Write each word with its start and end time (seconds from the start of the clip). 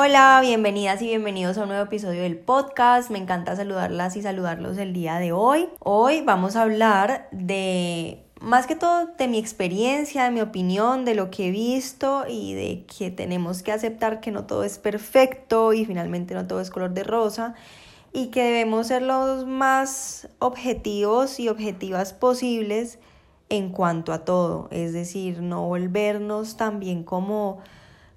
Hola, 0.00 0.38
bienvenidas 0.40 1.02
y 1.02 1.06
bienvenidos 1.08 1.58
a 1.58 1.62
un 1.62 1.70
nuevo 1.70 1.82
episodio 1.82 2.22
del 2.22 2.38
podcast. 2.38 3.10
Me 3.10 3.18
encanta 3.18 3.56
saludarlas 3.56 4.14
y 4.14 4.22
saludarlos 4.22 4.78
el 4.78 4.92
día 4.92 5.16
de 5.16 5.32
hoy. 5.32 5.68
Hoy 5.80 6.20
vamos 6.20 6.54
a 6.54 6.62
hablar 6.62 7.26
de, 7.32 8.22
más 8.40 8.68
que 8.68 8.76
todo, 8.76 9.06
de 9.18 9.26
mi 9.26 9.38
experiencia, 9.38 10.22
de 10.22 10.30
mi 10.30 10.40
opinión, 10.40 11.04
de 11.04 11.16
lo 11.16 11.32
que 11.32 11.48
he 11.48 11.50
visto 11.50 12.26
y 12.28 12.54
de 12.54 12.86
que 12.86 13.10
tenemos 13.10 13.64
que 13.64 13.72
aceptar 13.72 14.20
que 14.20 14.30
no 14.30 14.44
todo 14.44 14.62
es 14.62 14.78
perfecto 14.78 15.72
y 15.72 15.84
finalmente 15.84 16.32
no 16.32 16.46
todo 16.46 16.60
es 16.60 16.70
color 16.70 16.94
de 16.94 17.02
rosa 17.02 17.54
y 18.12 18.28
que 18.28 18.44
debemos 18.44 18.86
ser 18.86 19.02
los 19.02 19.46
más 19.46 20.28
objetivos 20.38 21.40
y 21.40 21.48
objetivas 21.48 22.12
posibles 22.12 23.00
en 23.48 23.70
cuanto 23.70 24.12
a 24.12 24.24
todo. 24.24 24.68
Es 24.70 24.92
decir, 24.92 25.42
no 25.42 25.66
volvernos 25.66 26.56
tan 26.56 26.78
bien 26.78 27.02
como 27.02 27.58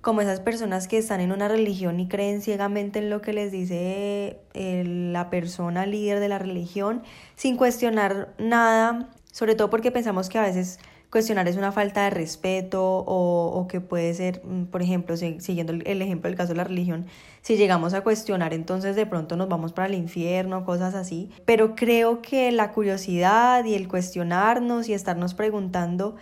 como 0.01 0.21
esas 0.21 0.39
personas 0.39 0.87
que 0.87 0.97
están 0.97 1.21
en 1.21 1.31
una 1.31 1.47
religión 1.47 1.99
y 1.99 2.07
creen 2.07 2.41
ciegamente 2.41 2.99
en 2.99 3.09
lo 3.09 3.21
que 3.21 3.33
les 3.33 3.51
dice 3.51 4.39
eh, 4.53 4.83
la 4.85 5.29
persona 5.29 5.85
líder 5.85 6.19
de 6.19 6.27
la 6.27 6.39
religión, 6.39 7.03
sin 7.35 7.55
cuestionar 7.55 8.33
nada, 8.37 9.09
sobre 9.31 9.55
todo 9.55 9.69
porque 9.69 9.91
pensamos 9.91 10.27
que 10.27 10.39
a 10.39 10.43
veces 10.43 10.79
cuestionar 11.11 11.47
es 11.47 11.57
una 11.57 11.73
falta 11.73 12.05
de 12.05 12.09
respeto 12.09 12.81
o, 12.83 13.67
que 13.69 13.81
puede 13.81 14.13
ser, 14.13 14.41
mm, 14.43 14.65
por 14.65 14.81
ejemplo, 14.81 15.15
siguiendo 15.17 15.73
el 15.73 16.01
ejemplo 16.01 16.29
del 16.29 16.37
caso 16.37 16.49
de 16.49 16.55
la 16.55 16.63
religión, 16.63 17.05
si 17.41 17.57
llegamos 17.57 17.93
a 17.93 18.01
cuestionar, 18.01 18.53
entonces 18.53 18.95
de 18.95 19.05
pronto 19.05 19.35
nos 19.35 19.49
vamos 19.49 19.73
para 19.73 19.87
el 19.87 19.93
infierno, 19.93 20.63
cosas 20.65 20.95
así. 20.95 21.29
Pero 21.45 21.75
creo 21.75 22.21
que 22.21 22.51
la 22.51 22.71
curiosidad 22.71 23.65
y 23.65 23.75
el 23.75 23.87
cuestionarnos 23.89 24.87
y 24.87 24.93
estarnos 24.93 25.33
preguntando 25.33 26.15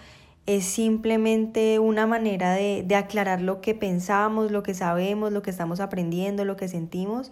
es 0.50 0.66
simplemente 0.66 1.78
una 1.78 2.08
manera 2.08 2.53
de, 2.53 2.83
aclarar 2.95 3.39
lo 3.39 3.61
que 3.61 3.75
pensamos, 3.75 4.50
lo 4.50 4.64
que 4.64 4.73
sabemos, 4.73 5.31
lo 5.31 5.44
que 5.44 5.52
estamos 5.52 5.80
aprendiendo, 5.80 6.44
lo 6.44 6.58
que 6.58 6.67
sentimos 6.67 7.30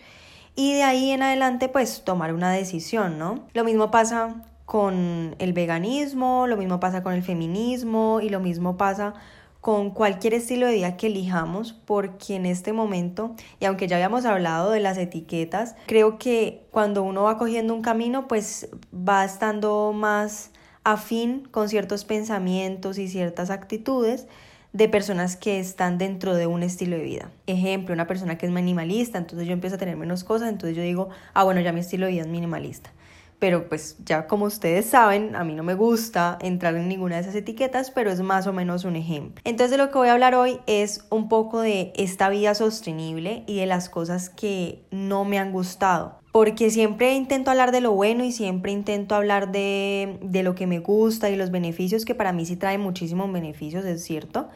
y 0.56 0.74
de 0.74 0.84
ahí 0.84 1.10
en 1.10 1.24
adelante 1.24 1.68
pues 1.68 2.04
tomar 2.04 2.32
una 2.32 2.52
decisión, 2.52 3.18
¿no? 3.18 3.48
Lo 3.56 3.64
mismo 3.64 3.90
pasa 3.90 4.44
con 4.66 5.36
el 5.40 5.54
veganismo, 5.54 6.46
lo 6.46 6.58
mismo 6.58 6.80
pasa 6.80 7.02
con 7.02 7.14
el 7.14 7.24
feminismo 7.24 8.20
y 8.22 8.30
lo 8.30 8.40
mismo 8.40 8.78
pasa 8.78 9.16
con 9.62 9.90
cualquier 9.90 10.36
estilo 10.36 10.68
de 10.68 10.74
vida 10.76 10.96
que 10.96 11.08
elijamos, 11.08 11.74
porque 11.74 12.36
en 12.36 12.46
este 12.46 12.72
momento, 12.72 13.34
y 13.60 13.66
aunque 13.66 13.88
ya 13.88 13.96
habíamos 13.96 14.26
hablado 14.26 14.70
de 14.70 14.80
las 14.80 15.00
etiquetas, 15.00 15.76
creo 15.88 16.20
que 16.20 16.68
cuando 16.70 17.02
uno 17.02 17.24
va 17.24 17.40
cogiendo 17.40 17.74
un 17.74 17.82
camino, 17.82 18.28
pues 18.28 18.70
va 18.94 19.26
estando 19.26 19.92
más 19.92 20.52
afín 20.88 21.46
con 21.52 21.68
ciertos 21.68 22.06
pensamientos 22.06 22.98
y 22.98 23.10
ciertas 23.10 23.50
actitudes 23.50 24.26
de 24.72 24.88
personas 24.88 25.36
que 25.36 25.60
están 25.60 25.98
dentro 25.98 26.34
de 26.34 26.48
un 26.48 26.64
estilo 26.64 26.96
de 26.96 27.04
vida. 27.04 27.30
Ejemplo, 27.46 27.94
una 27.94 28.08
persona 28.08 28.38
que 28.38 28.46
es 28.46 28.54
minimalista, 28.54 29.18
entonces 29.18 29.46
yo 29.48 29.54
empiezo 29.54 29.76
a 29.76 29.80
tener 29.80 29.98
menos 29.98 30.24
cosas, 30.24 30.48
entonces 30.48 30.78
yo 30.78 30.84
digo, 30.84 31.10
ah, 31.34 31.44
bueno, 31.44 31.60
ya 31.60 31.74
mi 31.74 31.82
estilo 31.82 32.06
de 32.06 32.14
vida 32.14 32.22
es 32.22 32.30
minimalista. 32.30 32.94
Pero 33.38 33.68
pues 33.68 33.98
ya 34.06 34.28
como 34.28 34.46
ustedes 34.46 34.86
saben, 34.86 35.36
a 35.36 35.44
mí 35.44 35.56
no 35.56 35.64
me 35.64 35.74
gusta 35.74 36.38
entrar 36.40 36.74
en 36.78 36.88
ninguna 36.88 37.16
de 37.16 37.22
esas 37.22 37.36
etiquetas, 37.36 37.92
pero 37.92 38.10
es 38.10 38.22
más 38.22 38.48
o 38.48 38.54
menos 38.54 38.86
un 38.86 38.96
ejemplo. 38.96 39.42
Entonces 39.44 39.72
de 39.72 39.78
lo 39.78 39.92
que 39.92 39.98
voy 39.98 40.08
a 40.08 40.14
hablar 40.14 40.36
hoy 40.36 40.62
es 40.68 41.06
un 41.10 41.28
poco 41.28 41.60
de 41.60 41.92
esta 41.98 42.30
vida 42.30 42.56
sostenible 42.56 43.44
y 43.46 43.58
de 43.58 43.66
las 43.66 43.90
cosas 43.90 44.30
que 44.30 44.86
no 44.90 45.26
me 45.26 45.38
han 45.38 45.52
gustado 45.52 46.18
porque 46.38 46.70
siempre 46.70 47.16
intento 47.16 47.50
hablar 47.50 47.72
de 47.72 47.82
lo 47.82 47.94
bueno 47.94 48.24
y 48.24 48.32
siempre 48.32 48.72
intento 48.72 49.16
hablar 49.16 49.52
de, 49.52 50.20
lo 50.44 50.54
que 50.54 50.68
me 50.68 50.78
gusta 50.78 51.32
y 51.32 51.36
los 51.36 51.50
beneficios, 51.50 52.06
que 52.06 52.14
para 52.14 52.32
mí 52.32 52.46
sí 52.46 52.56
trae 52.56 52.78
muchísimos 52.78 53.34
beneficios, 53.34 53.84
es 53.86 54.04
cierto, 54.04 54.48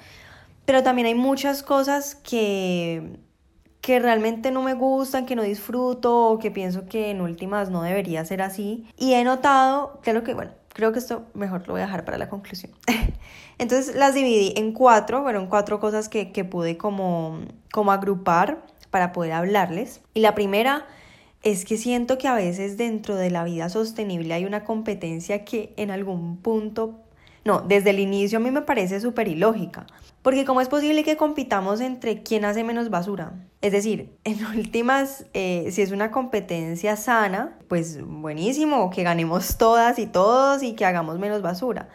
pero 0.66 0.84
también 0.84 1.08
hay 1.08 1.16
muchas 1.16 1.64
cosas 1.64 2.14
que, 2.14 3.18
que 3.82 4.00
realmente 4.00 4.52
no 4.52 4.62
me 4.62 4.76
gustan, 4.76 5.26
que 5.26 5.36
no 5.36 5.42
disfruto 5.42 6.28
o 6.28 6.38
que 6.38 6.52
pienso 6.52 6.86
que 6.86 7.10
en 7.10 7.20
últimas 7.20 7.72
no 7.72 7.82
debería 7.82 8.24
ser 8.26 8.44
así. 8.44 8.86
Y 8.96 9.14
he 9.14 9.24
notado, 9.24 10.02
creo 10.04 10.22
que, 10.22 10.36
bueno, 10.36 10.52
creo 10.76 10.92
que 10.92 11.00
esto 11.00 11.26
mejor 11.34 11.66
lo 11.66 11.74
voy 11.74 11.82
a 11.82 11.86
dejar 11.86 12.06
para 12.06 12.20
la 12.20 12.30
conclusión. 12.30 12.74
Entonces 13.58 13.96
las 13.96 14.14
dividí 14.14 14.54
en 14.56 14.74
cuatro, 14.74 15.24
fueron 15.24 15.48
cuatro 15.48 15.80
cosas 15.80 16.10
que, 16.10 16.32
que 16.32 16.44
pude 16.44 16.78
como, 16.78 17.40
como 17.72 17.92
agrupar 17.92 18.64
para 18.92 19.14
poder 19.14 19.32
hablarles. 19.32 20.02
Y 20.14 20.20
la 20.20 20.36
primera 20.36 20.86
es 21.44 21.66
que 21.66 21.78
siento 21.78 22.18
que 22.18 22.28
a 22.28 22.36
veces 22.36 22.78
dentro 22.78 23.16
de 23.16 23.32
la 23.32 23.44
vida 23.44 23.70
sostenible 23.70 24.34
hay 24.34 24.46
una 24.46 24.64
competencia 24.64 25.44
que 25.44 25.74
en 25.76 25.90
algún 25.90 26.38
punto, 26.38 27.00
no, 27.44 27.62
desde 27.62 27.90
el 27.90 28.00
inicio 28.00 28.38
a 28.38 28.42
mí 28.42 28.52
me 28.52 28.62
parece 28.62 29.00
súper 29.00 29.28
ilógica. 29.28 29.88
Porque 30.22 30.46
¿cómo 30.46 30.62
es 30.62 30.70
posible 30.70 31.04
que 31.04 31.18
compitamos 31.18 31.82
entre 31.82 32.22
quién 32.22 32.46
hace 32.46 32.64
menos 32.64 32.92
basura? 32.92 33.34
Es 33.62 33.72
decir, 33.72 34.16
en 34.24 34.46
últimas, 34.46 35.26
eh, 35.34 35.70
si 35.72 35.82
es 35.82 35.92
una 35.92 36.12
competencia 36.12 36.96
sana, 36.96 37.58
pues 37.68 38.00
buenísimo, 38.06 38.92
que 38.92 39.04
ganemos 39.04 39.58
todas 39.58 39.98
y 39.98 40.06
todos 40.06 40.62
y 40.62 40.74
que 40.74 40.86
hagamos 40.86 41.18
menos 41.18 41.42
basura. 41.42 41.90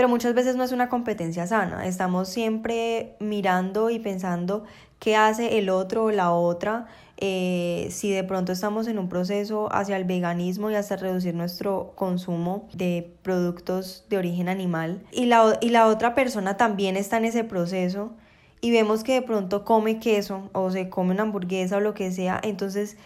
Pero 0.00 0.08
muchas 0.08 0.32
veces 0.32 0.56
no 0.56 0.64
es 0.64 0.72
una 0.72 0.88
competencia 0.88 1.46
sana. 1.46 1.86
Estamos 1.86 2.30
siempre 2.30 3.16
mirando 3.20 3.90
y 3.90 3.98
pensando 3.98 4.64
qué 4.98 5.14
hace 5.14 5.58
el 5.58 5.68
otro 5.68 6.04
o 6.04 6.10
la 6.10 6.32
otra. 6.32 6.86
Eh, 7.18 7.88
si 7.90 8.10
de 8.10 8.24
pronto 8.24 8.50
estamos 8.50 8.88
en 8.88 8.98
un 8.98 9.10
proceso 9.10 9.68
hacia 9.70 9.98
el 9.98 10.04
veganismo 10.04 10.70
y 10.70 10.74
hasta 10.74 10.96
reducir 10.96 11.34
nuestro 11.34 11.92
consumo 11.96 12.66
de 12.72 13.12
productos 13.20 14.06
de 14.08 14.16
origen 14.16 14.48
animal. 14.48 15.02
Y 15.12 15.26
la, 15.26 15.58
y 15.60 15.68
la 15.68 15.86
otra 15.86 16.14
persona 16.14 16.56
también 16.56 16.96
está 16.96 17.18
en 17.18 17.26
ese 17.26 17.44
proceso 17.44 18.12
y 18.62 18.70
vemos 18.70 19.04
que 19.04 19.12
de 19.12 19.22
pronto 19.22 19.66
come 19.66 19.98
queso 19.98 20.48
o 20.54 20.70
se 20.70 20.88
come 20.88 21.12
una 21.12 21.24
hamburguesa 21.24 21.76
o 21.76 21.80
lo 21.80 21.92
que 21.92 22.10
sea, 22.10 22.40
entonces 22.42 22.96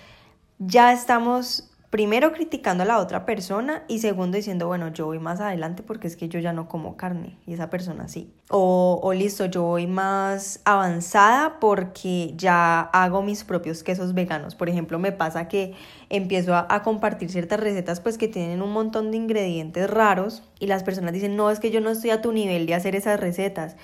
ya 0.60 0.93
estamos 0.93 1.74
primero 1.94 2.32
criticando 2.32 2.82
a 2.82 2.87
la 2.87 2.99
otra 2.99 3.25
persona 3.25 3.84
y 3.87 4.00
segundo 4.00 4.37
diciendo, 4.37 4.66
bueno, 4.66 4.93
yo 4.93 5.06
voy 5.06 5.21
más 5.21 5.38
adelante 5.38 5.84
porque 5.84 6.09
es 6.09 6.16
que 6.16 6.28
yo 6.28 6.41
ya 6.41 6.53
no 6.53 6.66
como 6.66 6.97
carne 6.97 7.38
y 7.47 7.53
esa 7.53 7.71
persona 7.71 8.09
sí. 8.09 8.34
O, 8.50 9.12
listo, 9.15 9.47
yo 9.47 9.62
voy 9.62 9.87
más 9.87 10.60
avanzada 10.65 11.60
porque 11.60 12.34
ya 12.37 12.81
hago 12.81 13.22
mis 13.22 13.44
propios 13.44 13.84
quesos 13.84 14.12
veganos. 14.12 14.56
Por 14.56 14.69
ejemplo, 14.69 14.99
me 14.99 15.12
pasa 15.12 15.47
que 15.47 15.75
empiezo 16.10 16.56
a, 16.56 16.83
compartir 16.83 17.31
ciertas 17.31 17.60
recetas 17.60 18.00
pues 18.00 18.19
que 18.19 18.27
tienen 18.27 18.60
un 18.60 18.72
montón 18.72 19.12
de 19.12 19.16
ingredientes 19.16 19.88
raros 19.88 20.43
y 20.59 20.66
las 20.66 20.83
personas 20.83 21.12
dicen, 21.12 21.37
no, 21.37 21.49
es 21.49 21.60
que 21.60 21.71
yo 21.71 21.81
no 21.81 21.91
estoy 21.91 22.10
a 22.10 22.21
tu 22.21 22.33
nivel 22.33 22.66
de 22.66 22.75
hacer 22.75 22.97
esas 22.97 23.21
recetas 23.21 23.77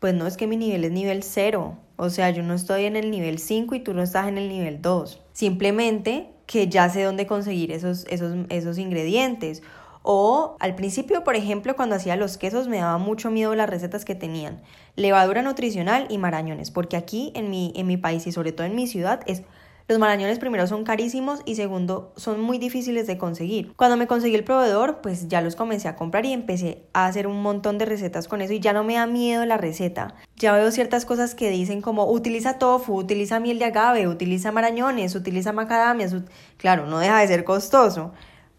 pues 0.00 0.14
no 0.14 0.26
es 0.26 0.36
que 0.36 0.48
mi 0.48 0.56
nivel 0.56 0.82
es 0.82 0.90
nivel 0.90 1.22
0, 1.22 1.78
o 1.94 2.10
sea, 2.10 2.30
yo 2.30 2.42
no 2.42 2.54
estoy 2.54 2.86
en 2.86 2.96
el 2.96 3.12
nivel 3.12 3.38
5 3.38 3.76
y 3.76 3.78
tú 3.78 3.94
no 3.94 4.02
estás 4.02 4.26
en 4.26 4.36
el 4.36 4.48
nivel 4.48 4.82
2. 4.82 5.22
Simplemente 5.32 6.32
que 6.52 6.68
ya 6.68 6.90
sé 6.90 7.02
dónde 7.02 7.26
conseguir 7.26 7.72
esos, 7.72 8.04
esos, 8.10 8.34
esos 8.50 8.76
ingredientes. 8.76 9.62
O 10.02 10.58
al 10.60 10.74
principio, 10.74 11.24
por 11.24 11.34
ejemplo, 11.34 11.74
cuando 11.76 11.94
hacía 11.94 12.14
los 12.16 12.36
quesos 12.36 12.68
me 12.68 12.76
daba 12.76 12.98
mucho 12.98 13.30
miedo 13.30 13.54
las 13.54 13.70
recetas 13.70 14.04
que 14.04 14.14
tenían. 14.14 14.60
Levadura 14.94 15.40
nutricional 15.40 16.06
y 16.10 16.18
marañones, 16.18 16.70
porque 16.70 16.98
aquí 16.98 17.32
en 17.34 17.48
mi, 17.48 17.72
en 17.74 17.86
mi 17.86 17.96
país 17.96 18.26
y 18.26 18.32
sobre 18.32 18.52
todo 18.52 18.66
en 18.66 18.74
mi 18.74 18.86
ciudad 18.86 19.20
es 19.26 19.44
los 19.88 19.98
marañones 19.98 20.38
primero 20.38 20.66
son 20.66 20.84
carísimos 20.84 21.40
y 21.44 21.56
segundo 21.56 22.12
son 22.16 22.40
muy 22.40 22.58
difíciles 22.58 23.06
de 23.06 23.18
conseguir. 23.18 23.72
Cuando 23.74 23.96
me 23.96 24.06
conseguí 24.06 24.34
el 24.34 24.44
proveedor, 24.44 25.00
pues 25.02 25.28
ya 25.28 25.40
los 25.40 25.56
comencé 25.56 25.88
a 25.88 25.96
comprar 25.96 26.24
y 26.24 26.32
empecé 26.32 26.84
a 26.92 27.06
hacer 27.06 27.26
un 27.26 27.42
montón 27.42 27.78
de 27.78 27.84
recetas 27.84 28.28
con 28.28 28.40
eso 28.42 28.52
y 28.52 28.60
ya 28.60 28.72
no 28.72 28.84
me 28.84 28.94
da 28.94 29.06
miedo 29.06 29.44
la 29.44 29.56
receta. 29.56 30.14
Ya 30.36 30.52
veo 30.52 30.70
ciertas 30.70 31.04
cosas 31.04 31.34
que 31.34 31.50
dicen 31.50 31.82
como 31.82 32.10
utiliza 32.10 32.58
tofu, 32.58 32.96
utiliza 32.96 33.40
miel 33.40 33.58
de 33.58 33.66
agave, 33.66 34.08
utiliza 34.08 34.52
marañones, 34.52 35.14
utiliza 35.14 35.52
macadamias. 35.52 36.14
Claro, 36.56 36.86
no 36.86 36.98
deja 36.98 37.20
de 37.20 37.28
ser 37.28 37.44
costoso, 37.44 38.12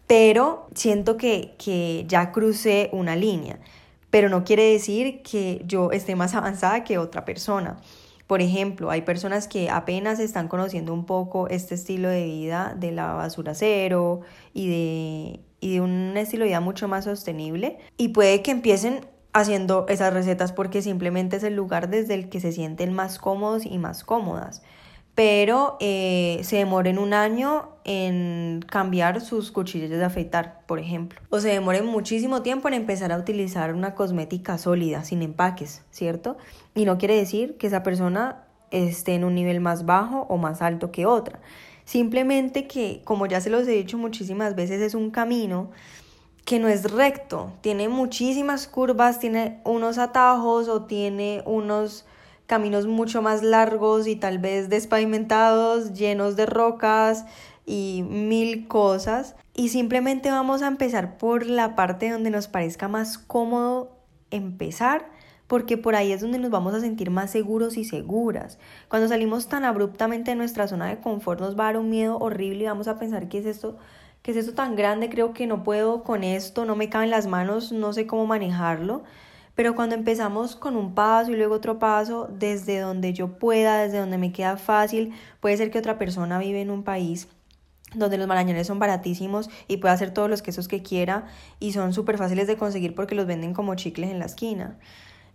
pero 0.06 0.68
siento 0.74 1.16
que, 1.16 1.54
que 1.58 2.04
ya 2.06 2.32
crucé 2.32 2.90
una 2.92 3.16
línea. 3.16 3.58
Pero 4.10 4.28
no 4.28 4.44
quiere 4.44 4.70
decir 4.70 5.22
que 5.22 5.62
yo 5.66 5.90
esté 5.90 6.16
más 6.16 6.34
avanzada 6.36 6.84
que 6.84 6.98
otra 6.98 7.24
persona. 7.24 7.78
Por 8.26 8.40
ejemplo, 8.40 8.90
hay 8.90 9.02
personas 9.02 9.48
que 9.48 9.68
apenas 9.68 10.18
están 10.18 10.48
conociendo 10.48 10.94
un 10.94 11.04
poco 11.04 11.48
este 11.48 11.74
estilo 11.74 12.08
de 12.08 12.24
vida 12.24 12.74
de 12.78 12.92
la 12.92 13.12
basura 13.12 13.54
cero 13.54 14.22
y 14.54 14.68
de, 14.68 15.40
y 15.60 15.74
de 15.74 15.80
un 15.80 16.16
estilo 16.16 16.44
de 16.44 16.50
vida 16.50 16.60
mucho 16.60 16.88
más 16.88 17.04
sostenible 17.04 17.78
y 17.96 18.08
puede 18.08 18.42
que 18.42 18.50
empiecen 18.50 19.06
haciendo 19.34 19.84
esas 19.88 20.14
recetas 20.14 20.52
porque 20.52 20.80
simplemente 20.80 21.36
es 21.36 21.42
el 21.42 21.54
lugar 21.54 21.90
desde 21.90 22.14
el 22.14 22.28
que 22.28 22.40
se 22.40 22.52
sienten 22.52 22.94
más 22.94 23.18
cómodos 23.18 23.66
y 23.66 23.78
más 23.78 24.04
cómodas. 24.04 24.62
Pero 25.14 25.76
eh, 25.80 26.40
se 26.42 26.56
demoren 26.56 26.98
un 26.98 27.14
año 27.14 27.68
en 27.84 28.64
cambiar 28.68 29.20
sus 29.20 29.52
cuchillas 29.52 29.90
de 29.90 30.04
afeitar, 30.04 30.62
por 30.66 30.80
ejemplo. 30.80 31.20
O 31.30 31.38
se 31.38 31.48
demoren 31.48 31.86
muchísimo 31.86 32.42
tiempo 32.42 32.68
en 32.68 32.74
empezar 32.74 33.12
a 33.12 33.18
utilizar 33.18 33.74
una 33.74 33.94
cosmética 33.94 34.58
sólida, 34.58 35.04
sin 35.04 35.22
empaques, 35.22 35.82
¿cierto? 35.90 36.36
Y 36.74 36.84
no 36.84 36.98
quiere 36.98 37.16
decir 37.16 37.56
que 37.58 37.68
esa 37.68 37.82
persona 37.82 38.44
esté 38.70 39.14
en 39.14 39.24
un 39.24 39.34
nivel 39.34 39.60
más 39.60 39.86
bajo 39.86 40.26
o 40.28 40.36
más 40.36 40.62
alto 40.62 40.90
que 40.90 41.06
otra. 41.06 41.40
Simplemente 41.84 42.66
que, 42.66 43.02
como 43.04 43.26
ya 43.26 43.40
se 43.40 43.50
los 43.50 43.68
he 43.68 43.72
dicho 43.72 43.98
muchísimas 43.98 44.56
veces, 44.56 44.80
es 44.80 44.94
un 44.94 45.10
camino 45.10 45.70
que 46.44 46.58
no 46.58 46.68
es 46.68 46.90
recto, 46.90 47.52
tiene 47.60 47.88
muchísimas 47.88 48.66
curvas, 48.66 49.18
tiene 49.18 49.60
unos 49.64 49.98
atajos 49.98 50.68
o 50.68 50.82
tiene 50.82 51.42
unos 51.46 52.04
caminos 52.46 52.86
mucho 52.86 53.22
más 53.22 53.42
largos 53.42 54.06
y 54.06 54.16
tal 54.16 54.38
vez 54.38 54.68
despavimentados, 54.68 55.92
llenos 55.92 56.36
de 56.36 56.46
rocas 56.46 57.24
y 57.66 58.04
mil 58.08 58.68
cosas. 58.68 59.36
Y 59.54 59.68
simplemente 59.68 60.30
vamos 60.30 60.62
a 60.62 60.66
empezar 60.66 61.16
por 61.16 61.46
la 61.46 61.74
parte 61.74 62.10
donde 62.10 62.30
nos 62.30 62.48
parezca 62.48 62.88
más 62.88 63.18
cómodo 63.18 63.92
empezar, 64.30 65.10
porque 65.46 65.76
por 65.76 65.94
ahí 65.94 66.12
es 66.12 66.20
donde 66.20 66.38
nos 66.38 66.50
vamos 66.50 66.74
a 66.74 66.80
sentir 66.80 67.10
más 67.10 67.30
seguros 67.30 67.76
y 67.76 67.84
seguras. 67.84 68.58
Cuando 68.88 69.08
salimos 69.08 69.48
tan 69.48 69.64
abruptamente 69.64 70.32
de 70.32 70.36
nuestra 70.36 70.66
zona 70.66 70.88
de 70.88 70.98
confort 70.98 71.40
nos 71.40 71.58
va 71.58 71.64
a 71.64 71.66
dar 71.66 71.76
un 71.78 71.90
miedo 71.90 72.18
horrible 72.18 72.64
y 72.64 72.66
vamos 72.66 72.88
a 72.88 72.98
pensar 72.98 73.28
qué 73.28 73.38
es 73.38 73.46
esto, 73.46 73.78
qué 74.22 74.32
es 74.32 74.38
esto 74.38 74.54
tan 74.54 74.74
grande, 74.74 75.08
creo 75.08 75.32
que 75.32 75.46
no 75.46 75.62
puedo 75.62 76.02
con 76.02 76.24
esto, 76.24 76.64
no 76.64 76.76
me 76.76 76.88
caben 76.88 77.10
las 77.10 77.26
manos, 77.26 77.72
no 77.72 77.92
sé 77.92 78.06
cómo 78.06 78.26
manejarlo. 78.26 79.04
Pero 79.54 79.74
cuando 79.74 79.94
empezamos 79.94 80.56
con 80.56 80.76
un 80.76 80.94
paso 80.94 81.30
y 81.30 81.36
luego 81.36 81.54
otro 81.54 81.78
paso, 81.78 82.28
desde 82.38 82.80
donde 82.80 83.12
yo 83.12 83.38
pueda, 83.38 83.82
desde 83.82 83.98
donde 83.98 84.18
me 84.18 84.32
queda 84.32 84.56
fácil, 84.56 85.12
puede 85.40 85.56
ser 85.56 85.70
que 85.70 85.78
otra 85.78 85.98
persona 85.98 86.38
vive 86.38 86.60
en 86.60 86.70
un 86.70 86.82
país 86.82 87.28
donde 87.94 88.18
los 88.18 88.26
marañones 88.26 88.66
son 88.66 88.80
baratísimos 88.80 89.48
y 89.68 89.76
puede 89.76 89.94
hacer 89.94 90.12
todos 90.12 90.28
los 90.28 90.42
quesos 90.42 90.66
que 90.66 90.82
quiera 90.82 91.26
y 91.60 91.72
son 91.72 91.92
súper 91.92 92.18
fáciles 92.18 92.48
de 92.48 92.56
conseguir 92.56 92.94
porque 92.94 93.14
los 93.14 93.26
venden 93.26 93.54
como 93.54 93.76
chicles 93.76 94.10
en 94.10 94.18
la 94.18 94.26
esquina. 94.26 94.76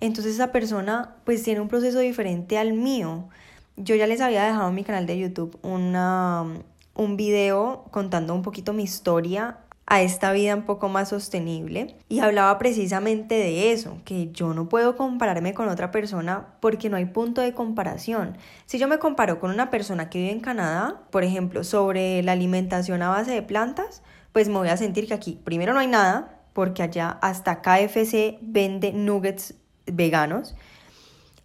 Entonces 0.01 0.35
esa 0.35 0.51
persona 0.51 1.15
pues 1.23 1.43
tiene 1.43 1.61
un 1.61 1.69
proceso 1.69 1.99
diferente 1.99 2.57
al 2.57 2.73
mío. 2.73 3.29
Yo 3.77 3.95
ya 3.95 4.07
les 4.07 4.19
había 4.19 4.43
dejado 4.43 4.69
en 4.69 4.75
mi 4.75 4.83
canal 4.83 5.05
de 5.05 5.17
YouTube 5.17 5.57
una, 5.61 6.45
un 6.95 7.15
video 7.15 7.85
contando 7.91 8.33
un 8.33 8.41
poquito 8.41 8.73
mi 8.73 8.83
historia 8.83 9.59
a 9.89 10.03
esta 10.03 10.31
vida 10.31 10.55
un 10.55 10.61
poco 10.61 10.87
más 10.87 11.09
sostenible 11.09 11.95
y 12.07 12.19
hablaba 12.19 12.59
precisamente 12.59 13.33
de 13.33 13.71
eso, 13.71 13.97
que 14.05 14.31
yo 14.31 14.53
no 14.53 14.69
puedo 14.69 14.95
compararme 14.95 15.55
con 15.55 15.67
otra 15.67 15.89
persona 15.89 16.53
porque 16.59 16.89
no 16.89 16.97
hay 16.97 17.05
punto 17.05 17.41
de 17.41 17.53
comparación. 17.53 18.37
Si 18.67 18.77
yo 18.77 18.87
me 18.87 18.99
comparo 18.99 19.39
con 19.39 19.49
una 19.49 19.71
persona 19.71 20.11
que 20.11 20.19
vive 20.19 20.31
en 20.31 20.41
Canadá, 20.41 21.01
por 21.09 21.23
ejemplo, 21.23 21.63
sobre 21.63 22.21
la 22.21 22.33
alimentación 22.33 23.01
a 23.01 23.09
base 23.09 23.31
de 23.31 23.41
plantas, 23.41 24.03
pues 24.31 24.47
me 24.47 24.57
voy 24.57 24.69
a 24.69 24.77
sentir 24.77 25.07
que 25.07 25.15
aquí 25.15 25.39
primero 25.43 25.73
no 25.73 25.79
hay 25.79 25.87
nada, 25.87 26.39
porque 26.53 26.83
allá 26.83 27.17
hasta 27.21 27.61
KFC 27.61 28.37
vende 28.41 28.93
nuggets 28.93 29.55
veganos. 29.87 30.55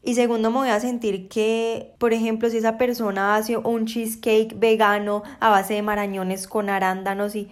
Y 0.03 0.17
segundo, 0.17 0.51
me 0.51 0.59
voy 0.59 0.69
a 0.69 0.81
sentir 0.81 1.29
que, 1.29 1.95
por 1.99 2.13
ejemplo, 2.13 2.51
si 2.51 2.59
esa 2.59 2.77
persona 2.77 3.37
hace 3.37 3.57
un 3.57 3.87
cheesecake 3.87 4.59
vegano 4.59 5.23
a 5.41 5.49
base 5.49 5.73
de 5.73 5.83
marañones 5.83 6.47
con 6.47 6.69
arándanos 6.69 7.35
y 7.37 7.49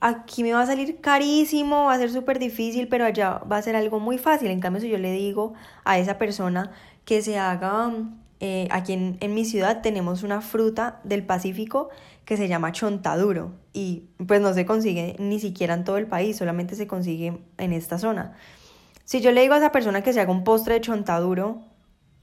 aquí 0.00 0.42
me 0.42 0.52
va 0.52 0.62
a 0.62 0.66
salir 0.66 1.00
carísimo, 1.00 1.86
va 1.86 1.94
a 1.94 1.98
ser 1.98 2.10
súper 2.10 2.38
difícil, 2.38 2.88
pero 2.88 3.04
allá 3.04 3.40
va 3.50 3.56
a 3.56 3.62
ser 3.62 3.76
algo 3.76 4.00
muy 4.00 4.18
fácil. 4.18 4.50
En 4.50 4.60
cambio, 4.60 4.80
si 4.80 4.88
yo 4.88 4.98
le 4.98 5.12
digo 5.12 5.54
a 5.84 5.98
esa 5.98 6.18
persona 6.18 6.70
que 7.04 7.22
se 7.22 7.38
haga, 7.38 7.92
eh, 8.40 8.68
aquí 8.70 8.92
en, 8.92 9.18
en, 9.20 9.34
mi 9.34 9.44
ciudad 9.44 9.82
tenemos 9.82 10.22
una 10.22 10.40
fruta 10.40 11.00
del 11.04 11.24
Pacífico 11.24 11.88
que 12.24 12.36
se 12.36 12.46
llama 12.46 12.72
chontaduro 12.72 13.52
y 13.72 14.04
pues 14.26 14.40
no 14.40 14.52
se 14.54 14.66
consigue 14.66 15.16
ni 15.18 15.40
siquiera 15.40 15.74
en 15.74 15.84
todo 15.84 15.96
el 15.96 16.06
país, 16.06 16.36
solamente 16.36 16.76
se 16.76 16.86
consigue 16.86 17.38
en 17.56 17.72
esta 17.72 17.98
zona. 17.98 18.36
Si 19.04 19.20
yo 19.22 19.32
le 19.32 19.40
digo 19.40 19.54
a 19.54 19.56
esa 19.58 19.72
persona 19.72 20.02
que 20.02 20.12
se 20.12 20.20
haga 20.20 20.30
un 20.30 20.44
postre 20.44 20.74
de 20.74 20.80
chontaduro 20.82 21.62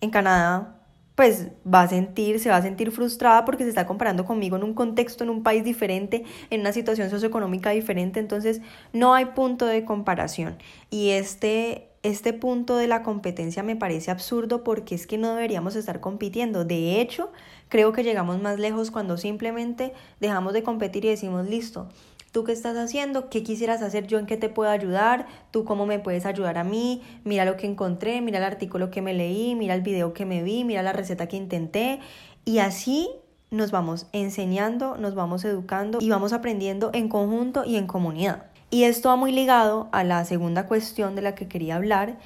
en 0.02 0.12
Canadá, 0.12 0.75
pues 1.16 1.48
va 1.66 1.84
a 1.84 1.88
sentir, 1.88 2.40
se 2.40 2.50
va 2.50 2.58
a 2.58 2.62
sentir 2.62 2.92
frustrada 2.92 3.46
porque 3.46 3.64
se 3.64 3.70
está 3.70 3.88
comparando 3.88 4.26
conmigo 4.26 4.58
en 4.58 4.64
un 4.64 4.74
contexto, 4.74 5.24
en 5.24 5.30
un 5.30 5.44
país 5.44 5.64
diferente, 5.64 6.26
en 6.50 6.62
una 6.62 6.74
situación 6.74 7.10
socioeconómica 7.10 7.70
diferente, 7.72 8.20
entonces 8.20 8.62
no 8.92 9.14
hay 9.14 9.28
punto 9.28 9.66
de 9.66 9.86
comparación. 9.86 10.58
Y 10.90 11.12
este, 11.12 11.90
este 12.04 12.34
punto 12.34 12.76
de 12.76 12.88
la 12.88 13.02
competencia 13.02 13.64
me 13.64 13.78
parece 13.78 14.12
absurdo 14.12 14.64
porque 14.64 14.94
es 14.96 15.08
que 15.08 15.18
no 15.18 15.34
deberíamos 15.34 15.76
estar 15.78 16.02
compitiendo. 16.02 16.66
De 16.66 17.00
hecho, 17.00 17.32
creo 17.70 17.94
que 17.94 18.04
llegamos 18.04 18.42
más 18.42 18.60
lejos 18.60 18.92
cuando 18.92 19.18
simplemente 19.18 19.94
dejamos 20.20 20.54
de 20.54 20.64
competir 20.64 21.06
y 21.06 21.10
decimos, 21.10 21.48
listo, 21.48 21.88
¿Tú 22.36 22.44
qué 22.44 22.52
estás 22.52 22.76
haciendo? 22.76 23.30
¿Qué 23.30 23.44
quisieras 23.44 23.82
hacer 23.82 24.08
yo? 24.08 24.20
¿En 24.20 24.26
qué 24.26 24.36
te 24.36 24.50
puedo 24.50 24.70
ayudar? 24.70 25.26
¿Tú 25.52 25.64
cómo 25.64 25.86
me 25.86 26.00
puedes 26.00 26.26
ayudar 26.26 26.58
a 26.58 26.66
mí? 26.66 27.02
Mira 27.24 27.46
lo 27.46 27.56
que 27.56 27.66
encontré, 27.66 28.20
mira 28.20 28.40
el 28.40 28.44
artículo 28.44 28.92
que 28.92 29.02
me 29.02 29.14
leí, 29.14 29.56
mira 29.56 29.74
el 29.74 29.80
video 29.80 30.12
que 30.14 30.26
me 30.26 30.44
vi, 30.44 30.66
mira 30.66 30.84
la 30.84 30.92
receta 30.92 31.28
que 31.28 31.38
intenté. 31.38 32.02
Y 32.44 32.58
así 32.58 33.10
nos 33.52 33.72
vamos 33.72 34.08
enseñando, 34.12 34.98
nos 34.98 35.16
vamos 35.16 35.46
educando 35.46 36.00
y 36.02 36.10
vamos 36.10 36.34
aprendiendo 36.34 36.90
en 36.94 37.08
conjunto 37.08 37.64
y 37.64 37.78
en 37.78 37.88
comunidad. 37.88 38.48
Y 38.70 38.84
esto 38.84 39.08
va 39.08 39.16
muy 39.16 39.32
ligado 39.32 39.88
a 39.94 40.04
la 40.04 40.26
segunda 40.26 40.68
cuestión 40.68 41.16
de 41.16 41.22
la 41.22 41.36
que 41.36 41.48
quería 41.48 41.78
hablar. 41.78 42.20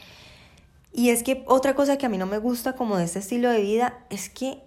Y 0.91 1.09
es 1.09 1.21
que 1.21 1.43
otra 1.45 1.75
cosa 1.75 1.99
que 1.99 2.07
a 2.07 2.09
mí 2.09 2.17
no 2.17 2.25
me 2.25 2.39
gusta 2.39 2.73
como 2.73 2.97
de 2.97 3.03
este 3.03 3.19
estilo 3.19 3.51
de 3.51 3.61
vida 3.61 3.99
es 4.09 4.27
que 4.27 4.63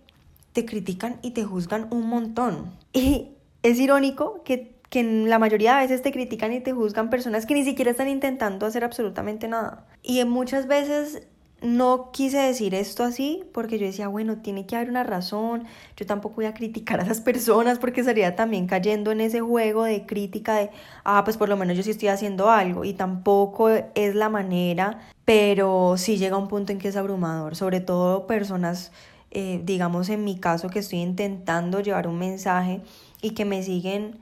te 0.53 0.65
critican 0.65 1.19
y 1.21 1.33
te 1.33 1.43
juzgan 1.43 1.89
un 1.91 2.07
montón. 2.07 2.71
Y 2.93 3.33
es 3.65 3.79
irónico 3.79 4.43
que 4.45 4.72
que 4.93 5.03
la 5.03 5.39
mayoría 5.39 5.77
de 5.77 5.85
veces 5.85 6.03
te 6.03 6.13
critican 6.13 6.53
y 6.53 6.61
te 6.61 6.73
juzgan 6.73 7.09
personas 7.09 7.47
que 7.47 7.55
ni 7.55 7.65
siquiera 7.65 7.91
están 7.91 8.09
intentando 8.09 8.67
hacer 8.67 8.85
absolutamente 8.85 9.49
nada. 9.49 9.87
Y 10.03 10.23
muchas 10.27 10.67
veces 10.67 11.27
no 11.63 12.11
quise 12.13 12.37
decir 12.37 12.75
esto 12.75 13.03
así 13.03 13.43
porque 13.55 13.79
yo 13.79 13.87
decía, 13.87 14.09
bueno, 14.09 14.43
tiene 14.43 14.67
que 14.67 14.77
haber 14.77 14.91
una 14.91 15.03
razón, 15.03 15.65
yo 15.97 16.05
tampoco 16.05 16.37
voy 16.37 16.45
a 16.45 16.53
criticar 16.53 17.01
a 17.01 17.05
esas 17.05 17.23
personas 17.23 17.79
porque 17.79 18.01
estaría 18.01 18.37
también 18.37 18.67
cayendo 18.67 19.13
en 19.13 19.23
ese 19.23 19.41
juego 19.41 19.85
de 19.85 20.05
crítica 20.05 20.57
de, 20.57 20.69
ah, 21.05 21.25
pues 21.25 21.39
por 21.39 21.49
lo 21.49 21.57
menos 21.57 21.75
yo 21.75 21.83
sí 21.83 21.93
estoy 21.93 22.09
haciendo 22.09 22.51
algo 22.51 22.85
y 22.85 22.93
tampoco 22.93 23.71
es 23.71 24.15
la 24.15 24.29
manera, 24.29 25.01
pero 25.25 25.95
sí 25.97 26.19
llega 26.19 26.37
un 26.37 26.49
punto 26.49 26.71
en 26.71 26.79
que 26.79 26.89
es 26.89 26.97
abrumador, 26.97 27.57
sobre 27.57 27.81
todo 27.81 28.27
personas, 28.27 28.93
eh, 29.31 29.63
digamos 29.65 30.11
en 30.11 30.23
mi 30.23 30.39
caso 30.39 30.69
que 30.69 30.81
estoy 30.81 30.99
intentando 30.99 31.81
llevar 31.81 32.09
un 32.09 32.19
mensaje 32.19 32.83
y 33.23 33.31
que 33.31 33.47
me 33.47 33.63
siguen 33.63 34.21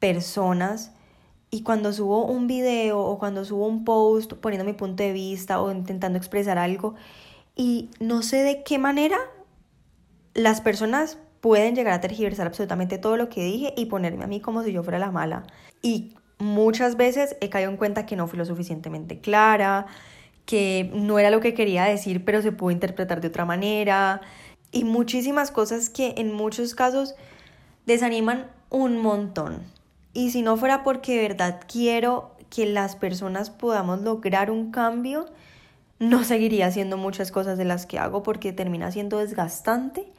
personas 0.00 0.92
y 1.50 1.62
cuando 1.62 1.92
subo 1.92 2.24
un 2.24 2.46
video 2.46 3.00
o 3.00 3.18
cuando 3.18 3.44
subo 3.44 3.66
un 3.66 3.84
post 3.84 4.32
poniendo 4.34 4.64
mi 4.64 4.72
punto 4.72 5.02
de 5.02 5.12
vista 5.12 5.60
o 5.60 5.70
intentando 5.70 6.18
expresar 6.18 6.58
algo 6.58 6.94
y 7.56 7.90
no 8.00 8.22
sé 8.22 8.38
de 8.38 8.62
qué 8.62 8.78
manera 8.78 9.18
las 10.34 10.60
personas 10.60 11.18
pueden 11.40 11.74
llegar 11.74 11.94
a 11.94 12.00
tergiversar 12.00 12.46
absolutamente 12.46 12.98
todo 12.98 13.16
lo 13.16 13.28
que 13.28 13.44
dije 13.44 13.74
y 13.76 13.86
ponerme 13.86 14.24
a 14.24 14.26
mí 14.26 14.40
como 14.40 14.62
si 14.62 14.72
yo 14.72 14.82
fuera 14.82 14.98
la 14.98 15.10
mala. 15.10 15.44
Y 15.82 16.14
muchas 16.38 16.96
veces 16.96 17.36
he 17.40 17.48
caído 17.48 17.70
en 17.70 17.76
cuenta 17.76 18.06
que 18.06 18.16
no 18.16 18.26
fui 18.26 18.38
lo 18.38 18.44
suficientemente 18.44 19.20
clara, 19.20 19.86
que 20.46 20.90
no 20.94 21.18
era 21.18 21.30
lo 21.30 21.40
que 21.40 21.54
quería 21.54 21.84
decir, 21.84 22.24
pero 22.24 22.42
se 22.42 22.52
pudo 22.52 22.70
interpretar 22.70 23.20
de 23.20 23.28
otra 23.28 23.44
manera 23.44 24.20
y 24.70 24.84
muchísimas 24.84 25.50
cosas 25.50 25.90
que 25.90 26.14
en 26.16 26.32
muchos 26.32 26.74
casos 26.74 27.14
desaniman 27.86 28.50
un 28.68 28.98
montón. 28.98 29.62
Y 30.12 30.30
si 30.30 30.42
no 30.42 30.56
fuera 30.56 30.82
porque 30.82 31.16
de 31.16 31.28
verdad 31.28 31.60
quiero 31.66 32.34
que 32.50 32.66
las 32.66 32.96
personas 32.96 33.50
podamos 33.50 34.02
lograr 34.02 34.50
un 34.50 34.70
cambio, 34.70 35.26
no 35.98 36.24
seguiría 36.24 36.66
haciendo 36.66 36.96
muchas 36.96 37.30
cosas 37.30 37.58
de 37.58 37.64
las 37.64 37.86
que 37.86 37.98
hago 37.98 38.22
porque 38.22 38.52
termina 38.52 38.90
siendo 38.90 39.18
desgastante. 39.18 40.12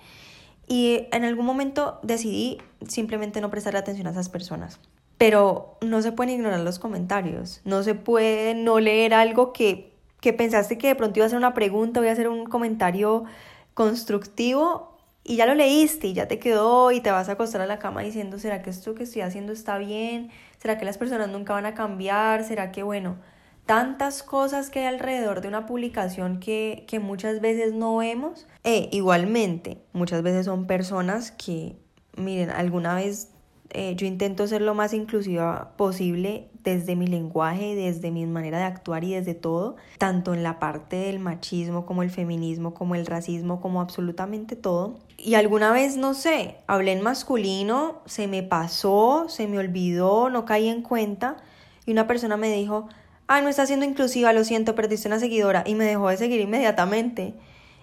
Y 0.68 1.08
en 1.12 1.26
algún 1.26 1.46
momento 1.46 2.00
decidí 2.02 2.60
simplemente 2.88 3.42
no 3.42 3.50
prestar 3.50 3.76
atención 3.76 4.08
a 4.08 4.12
esas 4.12 4.30
personas. 4.30 4.80
Pero 5.18 5.78
no 5.82 6.02
se 6.02 6.14
pueden 6.14 6.36
ignorar 6.36 6.62
los 6.62 6.80
comentarios. 6.80 7.62
No 7.66 7.84
se 7.84 7.94
puede 7.94 8.56
no 8.56 8.80
leer 8.80 9.14
algo 9.14 9.52
que, 9.52 9.94
que 10.22 10.32
pensaste 10.32 10.78
que 10.78 10.88
de 10.88 10.96
pronto 10.96 11.20
iba 11.20 11.26
a 11.26 11.28
hacer 11.28 11.38
una 11.38 11.54
pregunta, 11.54 12.00
voy 12.00 12.10
a 12.10 12.14
hacer 12.14 12.30
un 12.30 12.46
comentario 12.46 13.26
constructivo 13.74 14.91
y 15.24 15.36
ya 15.36 15.46
lo 15.46 15.54
leíste 15.54 16.08
y 16.08 16.14
ya 16.14 16.28
te 16.28 16.40
quedó 16.40 16.92
y 16.92 17.02
te 17.02 17.12
vas 17.12 17.30
a 17.30 17.34
acostar 17.34 17.62
a 17.62 17.66
la 17.66 17.80
cama 17.80 18.02
diciendo, 18.02 18.40
¿será 18.40 18.62
que 18.62 18.70
esto 18.70 18.96
que 18.96 19.04
estoy 19.04 19.22
haciendo 19.22 19.54
está 19.54 19.78
bien? 19.78 20.32
¿Será 20.58 20.78
que 20.78 20.86
las 20.86 20.98
personas 20.98 21.30
nunca 21.30 21.54
van 21.54 21.66
a 21.66 21.74
cambiar? 21.74 22.44
¿Será 22.44 22.72
que, 22.72 22.84
bueno, 22.84 23.18
tantas 23.66 24.24
cosas 24.24 24.70
que 24.70 24.80
hay 24.80 24.86
alrededor 24.86 25.42
de 25.42 25.48
una 25.48 25.66
publicación 25.66 26.40
que, 26.40 26.86
que 26.88 27.00
muchas 27.00 27.40
veces 27.40 27.74
no 27.74 27.98
vemos? 27.98 28.48
E 28.64 28.90
igualmente, 28.92 29.78
muchas 29.94 30.24
veces 30.24 30.46
son 30.46 30.66
personas 30.66 31.32
que, 31.32 31.76
miren, 32.18 32.50
alguna 32.50 32.96
vez 32.96 33.31
eh, 33.74 33.96
yo 33.96 34.06
intento 34.06 34.48
ser 34.48 34.62
lo 34.62 34.76
más 34.76 34.94
inclusiva 34.94 35.74
posible 35.78 36.50
desde 36.64 36.96
mi 36.96 37.08
lenguaje, 37.08 37.76
desde 37.76 38.12
mi 38.12 38.26
manera 38.26 38.58
de 38.60 38.66
actuar 38.66 39.04
y 39.04 39.14
desde 39.14 39.34
todo, 39.34 39.78
tanto 39.98 40.34
en 40.34 40.44
la 40.44 40.60
parte 40.60 40.98
del 40.98 41.20
machismo 41.20 41.86
como 41.86 42.04
el 42.04 42.10
feminismo, 42.10 42.74
como 42.74 42.96
el 42.96 43.06
racismo, 43.06 43.62
como 43.62 43.82
absolutamente 43.82 44.56
todo. 44.56 45.00
Y 45.18 45.36
alguna 45.36 45.72
vez, 45.72 45.98
no 45.98 46.14
sé, 46.14 46.58
hablé 46.68 46.92
en 46.92 47.02
masculino, 47.02 48.02
se 48.06 48.28
me 48.28 48.44
pasó, 48.44 49.26
se 49.30 49.48
me 49.48 49.58
olvidó, 49.58 50.30
no 50.30 50.46
caí 50.46 50.68
en 50.68 50.82
cuenta 50.82 51.38
y 51.86 51.92
una 51.92 52.08
persona 52.08 52.38
me 52.38 52.54
dijo, 52.54 52.90
ay, 53.28 53.42
no 53.42 53.50
estás 53.50 53.68
siendo 53.68 53.86
inclusiva, 53.86 54.34
lo 54.34 54.44
siento, 54.44 54.76
perdiste 54.76 55.08
una 55.08 55.20
seguidora 55.20 55.64
y 55.66 55.76
me 55.76 55.86
dejó 55.86 56.10
de 56.10 56.18
seguir 56.18 56.42
inmediatamente 56.42 57.36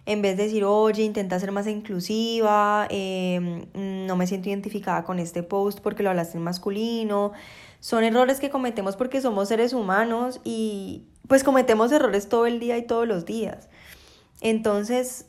en 0.08 0.22
vez 0.22 0.38
de 0.38 0.44
decir, 0.44 0.64
oye, 0.64 1.02
intenta 1.02 1.38
ser 1.38 1.52
más 1.52 1.66
inclusiva, 1.66 2.86
em, 2.88 3.66
no 3.74 4.16
me 4.16 4.26
siento 4.26 4.48
identificada 4.48 5.04
con 5.04 5.18
este 5.18 5.42
post 5.42 5.80
porque 5.80 6.02
lo 6.02 6.08
hablaste 6.08 6.38
en 6.38 6.44
masculino. 6.44 7.32
Son 7.80 8.02
errores 8.02 8.40
que 8.40 8.48
cometemos 8.48 8.96
porque 8.96 9.20
somos 9.20 9.48
seres 9.48 9.74
humanos 9.74 10.40
y 10.44 11.04
pues 11.26 11.44
cometemos 11.44 11.92
errores 11.92 12.30
todo 12.30 12.46
el 12.46 12.58
día 12.58 12.78
y 12.78 12.86
todos 12.86 13.06
los 13.06 13.26
días. 13.26 13.68
Entonces, 14.40 15.26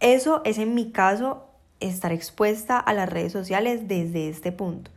eso 0.00 0.40
es 0.46 0.56
en 0.56 0.72
mi 0.74 0.90
caso 0.90 1.44
estar 1.80 2.10
expuesta 2.10 2.78
a 2.78 2.94
las 2.94 3.10
redes 3.10 3.30
sociales 3.30 3.88
desde 3.88 4.30
este 4.30 4.52
punto. 4.52 4.90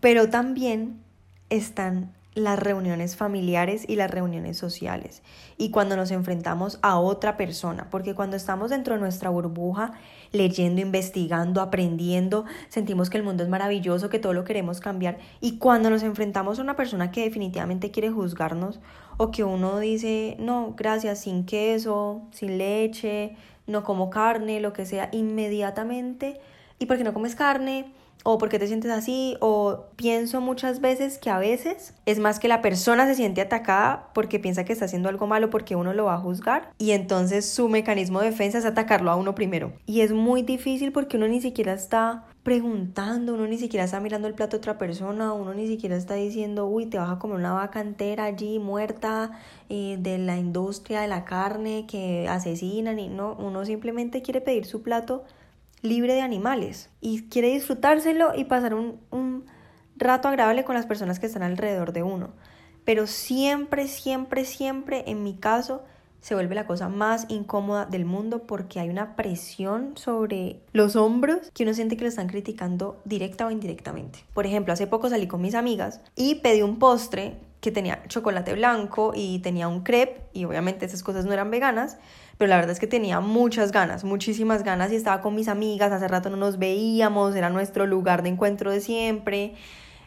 Pero 0.00 0.28
también 0.28 1.02
están 1.48 2.12
las 2.34 2.58
reuniones 2.58 3.14
familiares 3.14 3.84
y 3.86 3.96
las 3.96 4.10
reuniones 4.10 4.56
sociales 4.56 5.22
y 5.58 5.70
cuando 5.70 5.96
nos 5.96 6.10
enfrentamos 6.10 6.78
a 6.80 6.98
otra 6.98 7.36
persona, 7.36 7.88
porque 7.90 8.14
cuando 8.14 8.36
estamos 8.36 8.70
dentro 8.70 8.94
de 8.94 9.00
nuestra 9.00 9.28
burbuja, 9.28 9.92
leyendo, 10.32 10.80
investigando, 10.80 11.60
aprendiendo, 11.60 12.46
sentimos 12.68 13.10
que 13.10 13.18
el 13.18 13.22
mundo 13.22 13.42
es 13.42 13.50
maravilloso, 13.50 14.08
que 14.08 14.18
todo 14.18 14.32
lo 14.32 14.44
queremos 14.44 14.80
cambiar 14.80 15.18
y 15.40 15.58
cuando 15.58 15.90
nos 15.90 16.02
enfrentamos 16.02 16.58
a 16.58 16.62
una 16.62 16.76
persona 16.76 17.10
que 17.10 17.22
definitivamente 17.22 17.90
quiere 17.90 18.10
juzgarnos 18.10 18.80
o 19.18 19.30
que 19.30 19.44
uno 19.44 19.78
dice, 19.78 20.36
no, 20.38 20.74
gracias, 20.76 21.20
sin 21.20 21.44
queso, 21.44 22.22
sin 22.30 22.56
leche, 22.56 23.36
no 23.66 23.84
como 23.84 24.08
carne, 24.08 24.60
lo 24.60 24.72
que 24.72 24.86
sea, 24.86 25.10
inmediatamente, 25.12 26.40
¿y 26.78 26.86
por 26.86 26.96
qué 26.96 27.04
no 27.04 27.12
comes 27.12 27.34
carne? 27.34 27.92
O 28.24 28.38
por 28.38 28.48
qué 28.48 28.58
te 28.58 28.66
sientes 28.66 28.90
así, 28.90 29.36
o 29.40 29.86
pienso 29.96 30.40
muchas 30.40 30.80
veces 30.80 31.18
que 31.18 31.30
a 31.30 31.38
veces 31.38 31.94
es 32.06 32.18
más 32.18 32.38
que 32.38 32.48
la 32.48 32.62
persona 32.62 33.06
se 33.06 33.14
siente 33.14 33.40
atacada 33.40 34.10
porque 34.14 34.38
piensa 34.38 34.64
que 34.64 34.72
está 34.72 34.84
haciendo 34.84 35.08
algo 35.08 35.26
malo 35.26 35.50
porque 35.50 35.76
uno 35.76 35.92
lo 35.92 36.04
va 36.04 36.14
a 36.14 36.18
juzgar 36.18 36.70
y 36.78 36.92
entonces 36.92 37.48
su 37.48 37.68
mecanismo 37.68 38.20
de 38.20 38.30
defensa 38.30 38.58
es 38.58 38.64
atacarlo 38.64 39.10
a 39.10 39.16
uno 39.16 39.34
primero. 39.34 39.72
Y 39.86 40.00
es 40.02 40.12
muy 40.12 40.42
difícil 40.42 40.92
porque 40.92 41.16
uno 41.16 41.26
ni 41.28 41.40
siquiera 41.40 41.72
está 41.72 42.24
preguntando, 42.42 43.34
uno 43.34 43.46
ni 43.46 43.58
siquiera 43.58 43.84
está 43.84 44.00
mirando 44.00 44.26
el 44.26 44.34
plato 44.34 44.56
de 44.56 44.58
otra 44.58 44.78
persona, 44.78 45.32
uno 45.32 45.54
ni 45.54 45.66
siquiera 45.68 45.96
está 45.96 46.14
diciendo, 46.14 46.66
uy, 46.66 46.86
te 46.86 46.98
vas 46.98 47.10
a 47.10 47.18
comer 47.18 47.36
una 47.36 47.52
vaca 47.52 47.80
entera 47.80 48.24
allí 48.24 48.58
muerta 48.58 49.30
eh, 49.68 49.96
de 50.00 50.18
la 50.18 50.36
industria 50.36 51.02
de 51.02 51.08
la 51.08 51.24
carne 51.24 51.86
que 51.86 52.26
asesinan 52.28 52.98
y 52.98 53.08
no, 53.08 53.36
uno 53.38 53.64
simplemente 53.64 54.22
quiere 54.22 54.40
pedir 54.40 54.64
su 54.64 54.82
plato 54.82 55.24
libre 55.82 56.14
de 56.14 56.22
animales 56.22 56.90
y 57.00 57.28
quiere 57.28 57.48
disfrutárselo 57.52 58.32
y 58.34 58.44
pasar 58.44 58.74
un, 58.74 59.00
un 59.10 59.44
rato 59.96 60.28
agradable 60.28 60.64
con 60.64 60.74
las 60.74 60.86
personas 60.86 61.18
que 61.18 61.26
están 61.26 61.42
alrededor 61.42 61.92
de 61.92 62.02
uno. 62.02 62.30
Pero 62.84 63.06
siempre, 63.06 63.86
siempre, 63.88 64.44
siempre, 64.44 65.04
en 65.06 65.22
mi 65.22 65.34
caso, 65.34 65.82
se 66.22 66.34
vuelve 66.34 66.54
la 66.54 66.66
cosa 66.66 66.88
más 66.88 67.26
incómoda 67.28 67.84
del 67.84 68.04
mundo 68.04 68.44
porque 68.46 68.80
hay 68.80 68.88
una 68.88 69.16
presión 69.16 69.96
sobre 69.96 70.60
los 70.72 70.94
hombros 70.96 71.50
que 71.52 71.64
uno 71.64 71.74
siente 71.74 71.96
que 71.96 72.04
lo 72.04 72.08
están 72.08 72.28
criticando 72.28 73.00
directa 73.04 73.46
o 73.46 73.50
indirectamente. 73.50 74.20
Por 74.32 74.46
ejemplo, 74.46 74.72
hace 74.72 74.86
poco 74.86 75.10
salí 75.10 75.26
con 75.26 75.42
mis 75.42 75.56
amigas 75.56 76.00
y 76.14 76.36
pedí 76.36 76.62
un 76.62 76.78
postre 76.78 77.40
que 77.60 77.72
tenía 77.72 78.02
chocolate 78.06 78.54
blanco 78.54 79.12
y 79.14 79.40
tenía 79.40 79.68
un 79.68 79.82
crepe 79.82 80.22
y 80.32 80.44
obviamente 80.44 80.86
esas 80.86 81.02
cosas 81.02 81.24
no 81.24 81.32
eran 81.32 81.50
veganas 81.50 81.98
pero 82.42 82.50
la 82.50 82.56
verdad 82.56 82.72
es 82.72 82.80
que 82.80 82.88
tenía 82.88 83.20
muchas 83.20 83.70
ganas, 83.70 84.02
muchísimas 84.02 84.64
ganas 84.64 84.90
y 84.90 84.96
estaba 84.96 85.20
con 85.20 85.32
mis 85.32 85.46
amigas, 85.46 85.92
hace 85.92 86.08
rato 86.08 86.28
no 86.28 86.36
nos 86.36 86.58
veíamos, 86.58 87.36
era 87.36 87.50
nuestro 87.50 87.86
lugar 87.86 88.24
de 88.24 88.30
encuentro 88.30 88.72
de 88.72 88.80
siempre. 88.80 89.54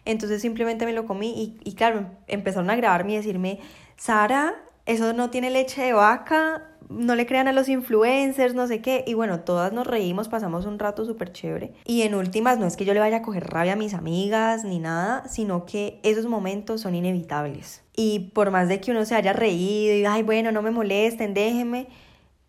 Entonces 0.04 0.42
simplemente 0.42 0.86
me 0.86 0.92
lo 0.92 1.06
comí 1.06 1.30
y, 1.30 1.58
y 1.64 1.76
claro, 1.76 2.10
empezaron 2.28 2.70
a 2.70 2.76
grabarme 2.76 3.14
y 3.14 3.16
decirme, 3.16 3.60
Sara, 3.96 4.54
eso 4.86 5.14
no 5.14 5.30
tiene 5.30 5.50
leche 5.50 5.82
de 5.82 5.94
vaca, 5.94 6.76
no 6.90 7.16
le 7.16 7.26
crean 7.26 7.48
a 7.48 7.54
los 7.54 7.70
influencers, 7.70 8.54
no 8.54 8.68
sé 8.68 8.82
qué. 8.82 9.06
Y 9.08 9.14
bueno, 9.14 9.40
todas 9.40 9.72
nos 9.72 9.88
reímos, 9.88 10.28
pasamos 10.28 10.66
un 10.66 10.78
rato 10.78 11.06
súper 11.06 11.32
chévere. 11.32 11.72
Y 11.86 12.02
en 12.02 12.16
últimas, 12.16 12.60
no 12.60 12.66
es 12.66 12.76
que 12.76 12.84
yo 12.84 12.94
le 12.94 13.00
vaya 13.00 13.18
a 13.18 13.22
coger 13.22 13.46
rabia 13.48 13.74
a 13.74 13.78
mis 13.78 13.94
amigas 13.94 14.66
ni 14.66 14.80
nada, 14.80 15.26
sino 15.30 15.66
que 15.66 16.02
esos 16.04 16.26
momentos 16.26 16.82
son 16.82 16.96
inevitables. 16.96 17.82
Y 17.96 18.32
por 18.34 18.52
más 18.52 18.68
de 18.68 18.82
que 18.82 18.92
uno 18.92 19.06
se 19.06 19.16
haya 19.16 19.32
reído 19.32 19.96
y, 19.96 20.04
ay, 20.04 20.22
bueno, 20.24 20.52
no 20.52 20.62
me 20.62 20.72
molesten, 20.72 21.34
déjenme, 21.34 21.88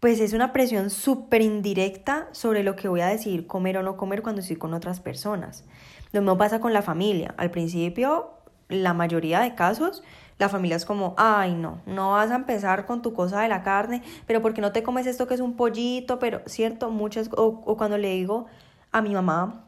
pues 0.00 0.20
es 0.20 0.32
una 0.32 0.52
presión 0.52 0.90
súper 0.90 1.42
indirecta 1.42 2.28
sobre 2.32 2.62
lo 2.62 2.76
que 2.76 2.88
voy 2.88 3.00
a 3.00 3.06
decidir 3.06 3.46
comer 3.46 3.78
o 3.78 3.82
no 3.82 3.96
comer 3.96 4.22
cuando 4.22 4.40
estoy 4.40 4.56
con 4.56 4.74
otras 4.74 5.00
personas. 5.00 5.64
Lo 6.12 6.20
mismo 6.20 6.36
pasa 6.36 6.60
con 6.60 6.72
la 6.72 6.82
familia. 6.82 7.34
Al 7.38 7.50
principio, 7.50 8.30
la 8.68 8.94
mayoría 8.94 9.40
de 9.40 9.54
casos, 9.54 10.02
la 10.38 10.48
familia 10.48 10.76
es 10.76 10.84
como, 10.84 11.14
ay 11.16 11.54
no, 11.54 11.80
no 11.86 12.12
vas 12.12 12.30
a 12.30 12.36
empezar 12.36 12.86
con 12.86 13.00
tu 13.02 13.14
cosa 13.14 13.40
de 13.40 13.48
la 13.48 13.62
carne, 13.62 14.02
pero 14.26 14.42
¿por 14.42 14.54
qué 14.54 14.60
no 14.60 14.72
te 14.72 14.82
comes 14.82 15.06
esto 15.06 15.26
que 15.26 15.34
es 15.34 15.40
un 15.40 15.56
pollito? 15.56 16.18
Pero, 16.18 16.42
¿cierto? 16.46 16.90
Muchas, 16.90 17.30
o, 17.36 17.62
o 17.64 17.76
cuando 17.76 17.96
le 17.96 18.10
digo 18.10 18.46
a 18.92 19.02
mi 19.02 19.14
mamá, 19.14 19.65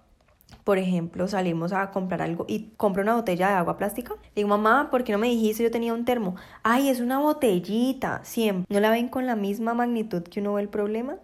por 0.68 0.76
ejemplo, 0.76 1.26
salimos 1.28 1.72
a 1.72 1.90
comprar 1.92 2.20
algo 2.20 2.44
y 2.46 2.72
compro 2.76 3.02
una 3.02 3.14
botella 3.14 3.48
de 3.48 3.54
agua 3.54 3.78
plástica. 3.78 4.16
digo, 4.37 4.48
mamá, 4.48 4.90
¿por 4.90 5.02
qué 5.02 5.12
no 5.12 5.18
me 5.18 5.28
dijiste 5.28 5.62
yo 5.62 5.70
tenía 5.70 5.94
un 5.94 6.04
termo? 6.04 6.37
Ay, 6.62 6.90
es 6.90 7.00
una 7.00 7.18
botellita, 7.18 8.20
siempre. 8.22 8.66
¿No 8.68 8.78
la 8.78 8.90
ven 8.90 9.08
con 9.08 9.25
la 9.25 9.34
misma 9.34 9.72
magnitud 9.72 10.25
que 10.25 10.40
uno 10.40 10.52
ve 10.52 10.60
el 10.60 10.68
problema? 10.68 11.16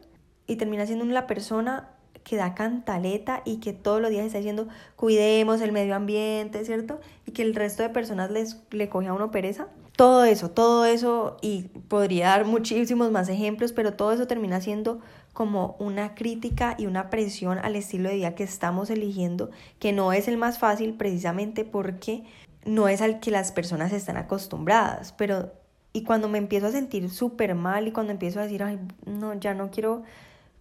Y 0.46 0.56
termina 0.56 0.86
siendo 0.86 1.04
la 1.04 1.26
persona 1.26 1.90
que 2.22 2.36
da 2.36 2.54
cantaleta 2.54 3.42
y 3.44 3.58
que 3.58 3.74
todos 3.74 4.00
los 4.00 4.10
días 4.10 4.24
está 4.24 4.38
diciendo 4.38 4.66
cuidemos 4.96 5.60
el 5.60 5.72
medio 5.72 5.94
ambiente, 5.94 6.64
¿cierto? 6.64 7.02
Y 7.26 7.32
que 7.32 7.42
el 7.42 7.54
resto 7.54 7.82
de 7.82 7.90
personas 7.90 8.30
les, 8.30 8.62
le 8.70 8.88
coge 8.88 9.08
a 9.08 9.12
uno 9.12 9.30
pereza. 9.30 9.68
Todo 9.94 10.24
eso, 10.24 10.52
todo 10.52 10.86
eso, 10.86 11.36
y 11.42 11.64
podría 11.88 12.28
dar 12.28 12.46
muchísimos 12.46 13.10
más 13.10 13.28
ejemplos, 13.28 13.74
pero 13.74 13.92
todo 13.92 14.12
eso 14.12 14.26
termina 14.26 14.62
siendo 14.62 15.00
como 15.34 15.76
una 15.78 16.14
crítica 16.14 16.76
y 16.78 16.86
una 16.86 17.10
presión 17.10 17.58
al 17.58 17.76
estilo 17.76 18.08
de 18.08 18.14
vida 18.14 18.34
que 18.34 18.44
estamos 18.44 18.88
eligiendo, 18.88 19.50
que 19.78 19.92
no 19.92 20.14
es 20.14 20.28
el 20.28 20.38
más 20.38 20.58
fácil 20.58 20.94
precisamente 20.94 21.64
porque 21.64 22.24
no 22.64 22.88
es 22.88 23.02
al 23.02 23.20
que 23.20 23.30
las 23.30 23.52
personas 23.52 23.92
están 23.92 24.16
acostumbradas, 24.16 25.12
pero 25.12 25.52
y 25.92 26.02
cuando 26.02 26.28
me 26.28 26.38
empiezo 26.38 26.68
a 26.68 26.72
sentir 26.72 27.10
súper 27.10 27.54
mal 27.54 27.86
y 27.86 27.92
cuando 27.92 28.12
empiezo 28.12 28.40
a 28.40 28.44
decir, 28.44 28.62
ay, 28.62 28.78
no, 29.06 29.34
ya 29.34 29.54
no 29.54 29.70
quiero 29.70 30.02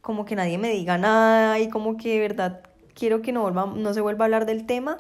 como 0.02 0.26
que 0.26 0.36
nadie 0.36 0.58
me 0.58 0.70
diga 0.70 0.98
nada 0.98 1.60
y 1.60 1.70
como 1.70 1.96
que 1.96 2.10
de 2.10 2.20
verdad 2.20 2.62
quiero 2.94 3.22
que 3.22 3.32
no, 3.32 3.42
vuelva, 3.42 3.66
no 3.66 3.94
se 3.94 4.02
vuelva 4.02 4.26
a 4.26 4.28
hablar 4.28 4.46
del 4.46 4.66
tema, 4.66 4.98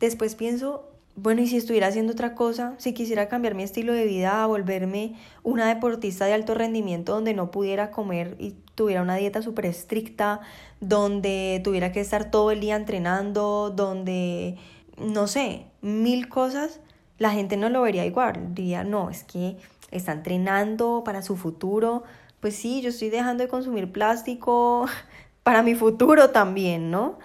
después 0.00 0.34
pienso, 0.34 0.90
bueno, 1.16 1.40
y 1.40 1.46
si 1.46 1.56
estuviera 1.56 1.86
haciendo 1.86 2.12
otra 2.12 2.34
cosa, 2.34 2.74
si 2.76 2.92
quisiera 2.92 3.28
cambiar 3.28 3.54
mi 3.54 3.62
estilo 3.62 3.94
de 3.94 4.04
vida, 4.04 4.42
a 4.42 4.46
volverme 4.46 5.14
una 5.42 5.66
deportista 5.66 6.26
de 6.26 6.34
alto 6.34 6.54
rendimiento 6.54 7.14
donde 7.14 7.32
no 7.32 7.50
pudiera 7.50 7.90
comer 7.90 8.36
y 8.38 8.54
tuviera 8.74 9.00
una 9.00 9.16
dieta 9.16 9.40
súper 9.40 9.64
estricta, 9.64 10.40
donde 10.80 11.62
tuviera 11.64 11.90
que 11.90 12.00
estar 12.00 12.30
todo 12.30 12.50
el 12.50 12.60
día 12.60 12.76
entrenando, 12.76 13.72
donde, 13.74 14.56
no 14.98 15.26
sé, 15.26 15.66
mil 15.80 16.28
cosas, 16.28 16.80
la 17.18 17.30
gente 17.30 17.56
no 17.56 17.70
lo 17.70 17.80
vería 17.80 18.04
igual. 18.04 18.54
Diría, 18.54 18.84
no, 18.84 19.08
es 19.08 19.24
que 19.24 19.56
está 19.90 20.12
entrenando 20.12 21.02
para 21.02 21.22
su 21.22 21.36
futuro. 21.36 22.02
Pues 22.40 22.56
sí, 22.56 22.82
yo 22.82 22.90
estoy 22.90 23.08
dejando 23.08 23.42
de 23.42 23.48
consumir 23.48 23.90
plástico 23.90 24.86
para 25.42 25.62
mi 25.62 25.74
futuro 25.74 26.28
también, 26.28 26.90
¿no? 26.90 27.18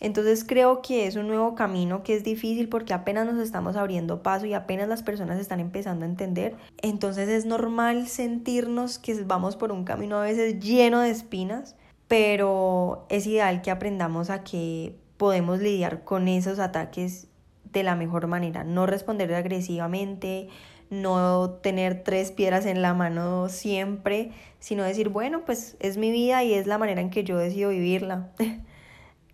Entonces 0.00 0.44
creo 0.44 0.80
que 0.80 1.06
es 1.06 1.16
un 1.16 1.28
nuevo 1.28 1.54
camino 1.54 2.02
que 2.02 2.14
es 2.16 2.24
difícil 2.24 2.68
porque 2.68 2.94
apenas 2.94 3.26
nos 3.26 3.38
estamos 3.38 3.76
abriendo 3.76 4.22
paso 4.22 4.46
y 4.46 4.54
apenas 4.54 4.88
las 4.88 5.02
personas 5.02 5.38
están 5.38 5.60
empezando 5.60 6.04
a 6.04 6.08
entender. 6.08 6.56
Entonces 6.82 7.28
es 7.28 7.44
normal 7.44 8.08
sentirnos 8.08 8.98
que 8.98 9.22
vamos 9.24 9.56
por 9.56 9.72
un 9.72 9.84
camino 9.84 10.18
a 10.18 10.22
veces 10.22 10.58
lleno 10.58 11.00
de 11.00 11.10
espinas, 11.10 11.76
pero 12.08 13.06
es 13.10 13.26
ideal 13.26 13.60
que 13.60 13.70
aprendamos 13.70 14.30
a 14.30 14.42
que 14.42 14.96
podemos 15.18 15.60
lidiar 15.60 16.02
con 16.02 16.28
esos 16.28 16.58
ataques 16.58 17.28
de 17.72 17.82
la 17.82 17.94
mejor 17.94 18.26
manera, 18.26 18.64
no 18.64 18.86
responder 18.86 19.32
agresivamente, 19.34 20.48
no 20.88 21.50
tener 21.62 22.02
tres 22.02 22.32
piedras 22.32 22.66
en 22.66 22.82
la 22.82 22.94
mano 22.94 23.48
siempre, 23.48 24.32
sino 24.58 24.82
decir, 24.82 25.08
bueno, 25.08 25.44
pues 25.44 25.76
es 25.78 25.96
mi 25.98 26.10
vida 26.10 26.42
y 26.42 26.54
es 26.54 26.66
la 26.66 26.78
manera 26.78 27.00
en 27.00 27.10
que 27.10 27.22
yo 27.22 27.38
decido 27.38 27.70
vivirla. 27.70 28.30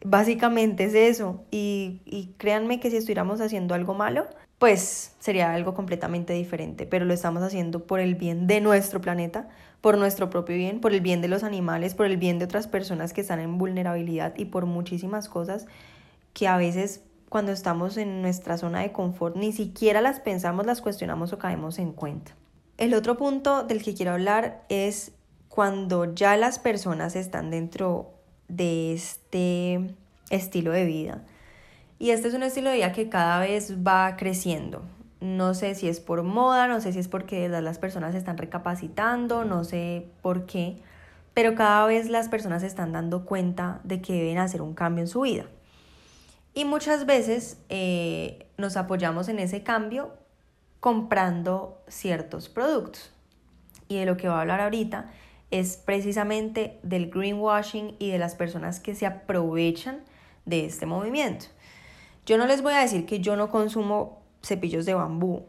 Básicamente 0.09 0.85
es 0.85 0.95
eso. 0.95 1.45
Y, 1.51 2.01
y 2.05 2.35
créanme 2.39 2.79
que 2.79 2.91
si 2.91 2.97
estuviéramos 2.97 3.41
haciendo 3.41 3.75
algo 3.75 3.93
malo, 3.93 4.27
pues 4.59 5.17
sería 5.19 5.53
algo 5.53 5.75
completamente 5.75 6.33
diferente. 6.33 6.87
Pero 6.87 7.05
lo 7.05 7.13
estamos 7.13 7.43
haciendo 7.43 7.87
por 7.87 7.99
el 7.99 8.15
bien 8.15 8.47
de 8.47 8.61
nuestro 8.61 9.01
planeta, 9.01 9.49
por 9.81 9.99
nuestro 9.99 10.31
propio 10.31 10.57
bien, 10.57 10.81
por 10.81 10.93
el 10.93 11.01
bien 11.01 11.21
de 11.23 11.29
los 11.29 11.43
animales, 11.43 11.95
por 11.95 12.07
el 12.07 12.17
bien 12.17 12.39
de 12.39 12.45
otras 12.45 12.69
personas 12.69 13.13
que 13.13 13.21
están 13.21 13.41
en 13.41 13.59
vulnerabilidad 13.59 14.35
y 14.37 14.45
por 14.45 14.67
muchísimas 14.67 15.29
cosas 15.29 15.67
que 16.33 16.47
a 16.47 16.57
veces 16.57 17.03
cuando 17.29 17.51
estamos 17.51 17.97
en 17.97 18.23
nuestra 18.23 18.57
zona 18.57 18.81
de 18.81 18.93
confort 18.93 19.37
ni 19.37 19.53
siquiera 19.53 20.01
las 20.01 20.21
pensamos, 20.21 20.67
las 20.67 20.81
cuestionamos 20.81 21.33
o 21.33 21.39
caemos 21.39 21.81
en 21.81 21.93
cuenta. 21.93 22.37
El 22.79 22.95
otro 22.95 23.17
punto 23.17 23.65
del 23.65 23.83
que 23.83 23.95
quiero 23.95 24.13
hablar 24.13 24.65
es 24.69 25.13
cuando 25.49 26.15
ya 26.15 26.37
las 26.37 26.59
personas 26.59 27.17
están 27.17 27.51
dentro 27.51 28.16
de 28.49 28.93
este 28.93 29.95
estilo 30.31 30.73
de 30.73 30.85
vida. 30.85 31.23
Y 31.99 32.11
este 32.11 32.29
es 32.29 32.35
un 32.35 32.43
estilo 32.43 32.71
de 32.71 32.77
vida 32.77 32.93
que 32.93 33.09
cada 33.09 33.41
vez 33.41 33.75
va 33.87 34.17
creciendo. 34.17 34.83
No 35.21 35.55
sé 35.55 35.75
si 35.75 35.89
es 35.89 36.01
por 36.01 36.23
moda, 36.23 36.69
no 36.69 36.81
sé 36.81 36.93
si 36.93 36.99
es 36.99 37.09
porque 37.09 37.49
las 37.49 37.79
personas 37.79 38.13
se 38.13 38.19
están 38.19 38.37
recapacitando, 38.37 39.45
no 39.45 39.65
sé 39.65 40.07
por 40.21 40.45
qué, 40.45 40.77
pero 41.33 41.55
cada 41.55 41.87
vez 41.87 42.11
las 42.11 42.29
personas 42.29 42.61
se 42.61 42.67
están 42.67 42.93
dando 42.93 43.25
cuenta 43.25 43.81
de 43.83 44.03
que 44.03 44.13
deben 44.13 44.39
hacer 44.39 44.61
un 44.61 44.75
cambio 44.75 45.03
en 45.03 45.09
su 45.09 45.23
vida. 45.23 45.47
Y 46.53 46.65
muchas 46.65 47.07
veces 47.07 47.59
eh, 47.69 48.47
nos 48.57 48.77
apoyamos 48.77 49.29
en 49.29 49.39
ese 49.39 49.63
cambio 49.63 50.15
comprando 50.81 51.83
ciertos 51.89 52.49
productos. 52.49 53.11
Y 53.89 53.99
de 53.99 54.07
lo 54.07 54.17
que 54.17 54.29
voy 54.29 54.37
a 54.37 54.41
hablar 54.41 54.61
ahorita 54.61 55.11
es 55.51 55.77
precisamente 55.77 56.79
del 56.83 57.11
greenwashing 57.11 57.97
y 57.99 58.11
de 58.11 58.19
las 58.19 58.35
personas 58.35 58.81
que 58.81 58.95
se 58.95 59.07
aprovechan 59.07 60.01
de 60.45 60.67
este 60.67 60.87
movimiento. 60.87 61.47
Yo 62.25 62.39
no 62.39 62.47
les 62.47 62.63
voy 62.63 62.75
a 62.75 62.81
decir 62.81 63.07
que 63.07 63.21
yo 63.21 63.37
no 63.37 63.51
consumo 63.51 64.21
cepillos 64.43 64.87
de 64.87 64.95
bambú. 64.95 65.45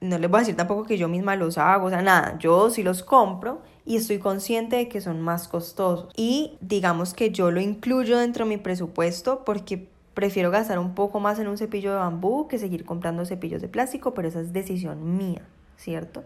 No 0.00 0.18
les 0.18 0.30
voy 0.30 0.38
a 0.38 0.40
decir 0.40 0.56
tampoco 0.56 0.84
que 0.84 0.98
yo 0.98 1.08
misma 1.08 1.36
los 1.36 1.56
hago, 1.56 1.86
o 1.86 1.90
sea, 1.90 2.02
nada, 2.02 2.36
yo 2.38 2.68
sí 2.70 2.82
los 2.82 3.02
compro 3.02 3.62
y 3.86 3.96
estoy 3.96 4.18
consciente 4.18 4.76
de 4.76 4.88
que 4.88 5.00
son 5.00 5.20
más 5.20 5.48
costosos. 5.48 6.12
Y 6.16 6.58
digamos 6.60 7.14
que 7.14 7.30
yo 7.30 7.50
lo 7.50 7.60
incluyo 7.60 8.18
dentro 8.18 8.44
de 8.44 8.50
mi 8.50 8.56
presupuesto 8.58 9.44
porque 9.44 9.88
Prefiero 10.14 10.52
gastar 10.52 10.78
un 10.78 10.94
poco 10.94 11.18
más 11.18 11.40
en 11.40 11.48
un 11.48 11.58
cepillo 11.58 11.90
de 11.90 11.96
bambú 11.96 12.46
que 12.46 12.58
seguir 12.58 12.84
comprando 12.84 13.26
cepillos 13.26 13.60
de 13.60 13.68
plástico, 13.68 14.14
pero 14.14 14.28
esa 14.28 14.40
es 14.40 14.52
decisión 14.52 15.16
mía, 15.16 15.42
¿cierto? 15.76 16.22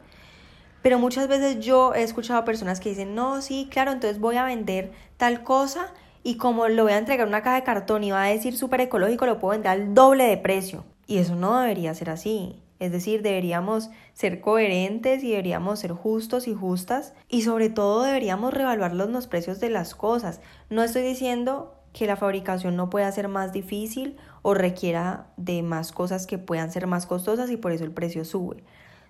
Pero 0.82 0.98
muchas 0.98 1.28
veces 1.28 1.64
yo 1.64 1.94
he 1.94 2.02
escuchado 2.02 2.44
personas 2.44 2.80
que 2.80 2.90
dicen, 2.90 3.14
no, 3.14 3.42
sí, 3.42 3.68
claro, 3.70 3.92
entonces 3.92 4.20
voy 4.20 4.36
a 4.36 4.44
vender 4.44 4.92
tal 5.16 5.42
cosa 5.42 5.92
y 6.22 6.36
como 6.36 6.68
lo 6.68 6.84
voy 6.84 6.92
a 6.92 6.98
entregar 6.98 7.26
en 7.26 7.28
una 7.28 7.42
caja 7.42 7.56
de 7.56 7.64
cartón 7.64 8.04
y 8.04 8.10
va 8.10 8.24
a 8.24 8.28
decir 8.28 8.56
súper 8.56 8.82
ecológico, 8.82 9.26
lo 9.26 9.38
puedo 9.38 9.52
vender 9.52 9.72
al 9.72 9.94
doble 9.94 10.24
de 10.24 10.36
precio. 10.36 10.84
Y 11.06 11.18
eso 11.18 11.34
no 11.34 11.60
debería 11.60 11.94
ser 11.94 12.10
así. 12.10 12.62
Es 12.78 12.92
decir, 12.92 13.22
deberíamos 13.22 13.90
ser 14.12 14.40
coherentes 14.40 15.24
y 15.24 15.30
deberíamos 15.30 15.80
ser 15.80 15.92
justos 15.92 16.46
y 16.46 16.54
justas 16.54 17.14
y 17.28 17.42
sobre 17.42 17.70
todo 17.70 18.04
deberíamos 18.04 18.54
revaluar 18.54 18.94
los 18.94 19.26
precios 19.26 19.58
de 19.58 19.70
las 19.70 19.94
cosas. 19.96 20.40
No 20.70 20.84
estoy 20.84 21.02
diciendo 21.02 21.74
que 21.92 22.06
la 22.06 22.16
fabricación 22.16 22.76
no 22.76 22.90
pueda 22.90 23.10
ser 23.10 23.26
más 23.26 23.52
difícil 23.52 24.16
o 24.42 24.54
requiera 24.54 25.26
de 25.36 25.62
más 25.62 25.90
cosas 25.90 26.26
que 26.26 26.38
puedan 26.38 26.70
ser 26.70 26.86
más 26.86 27.06
costosas 27.06 27.50
y 27.50 27.56
por 27.56 27.72
eso 27.72 27.84
el 27.84 27.90
precio 27.90 28.24
sube. 28.24 28.62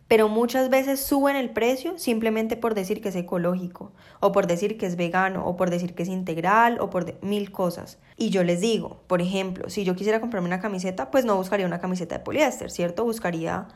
Pero 0.08 0.30
muchas 0.30 0.70
veces 0.70 1.00
suben 1.00 1.36
el 1.36 1.50
precio 1.50 1.98
simplemente 1.98 2.56
por 2.56 2.74
decir 2.74 3.02
que 3.02 3.10
es 3.10 3.16
ecológico, 3.16 3.92
o 4.20 4.32
por 4.32 4.46
decir 4.46 4.78
que 4.78 4.86
es 4.86 4.96
vegano, 4.96 5.46
o 5.46 5.56
por 5.56 5.68
decir 5.68 5.94
que 5.94 6.02
es 6.02 6.08
integral, 6.08 6.80
o 6.80 6.88
por 6.88 7.22
mil 7.22 7.52
cosas. 7.52 7.98
Y 8.16 8.30
yo 8.30 8.42
les 8.42 8.62
digo, 8.62 9.02
por 9.06 9.20
ejemplo, 9.20 9.68
si 9.68 9.84
yo 9.84 9.94
quisiera 9.94 10.20
comprarme 10.20 10.48
una 10.48 10.60
camiseta, 10.60 11.10
pues 11.10 11.26
no 11.26 11.36
buscaría 11.36 11.66
una 11.66 11.80
camiseta 11.80 12.16
de 12.16 12.24
poliéster, 12.24 12.70
¿cierto? 12.70 13.04
Buscaría 13.04 13.68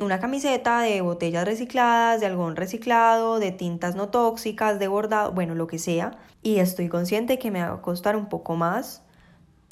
una 0.00 0.20
camiseta 0.20 0.80
de 0.82 1.00
botellas 1.00 1.44
recicladas, 1.44 2.20
de 2.20 2.26
algodón 2.26 2.54
reciclado, 2.54 3.40
de 3.40 3.50
tintas 3.50 3.96
no 3.96 4.08
tóxicas, 4.08 4.78
de 4.78 4.86
bordado, 4.86 5.32
bueno, 5.32 5.56
lo 5.56 5.66
que 5.66 5.80
sea. 5.80 6.12
Y 6.42 6.58
estoy 6.58 6.88
consciente 6.88 7.40
que 7.40 7.50
me 7.50 7.60
va 7.60 7.74
a 7.74 7.82
costar 7.82 8.14
un 8.14 8.28
poco 8.28 8.54
más, 8.54 9.02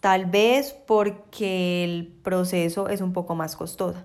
tal 0.01 0.27
vez 0.27 0.73
porque 0.73 1.85
el 1.85 2.09
proceso 2.23 2.89
es 2.89 3.01
un 3.01 3.13
poco 3.13 3.37
más 3.37 3.55
costoso. 3.55 3.99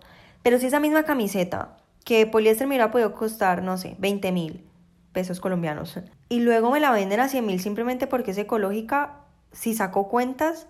Pero 0.43 0.59
si 0.59 0.67
esa 0.67 0.79
misma 0.79 1.03
camiseta 1.03 1.77
que 2.05 2.25
poliéster 2.27 2.67
me 2.67 2.75
hubiera 2.75 2.91
podido 2.91 3.13
costar, 3.13 3.61
no 3.63 3.77
sé, 3.77 3.95
20 3.99 4.31
mil 4.31 4.63
pesos 5.11 5.41
colombianos, 5.41 5.99
y 6.29 6.39
luego 6.39 6.71
me 6.71 6.79
la 6.79 6.91
venden 6.91 7.19
a 7.19 7.27
100 7.27 7.45
mil 7.45 7.59
simplemente 7.59 8.07
porque 8.07 8.31
es 8.31 8.37
ecológica, 8.37 9.21
si 9.51 9.73
saco 9.73 10.07
cuentas, 10.07 10.67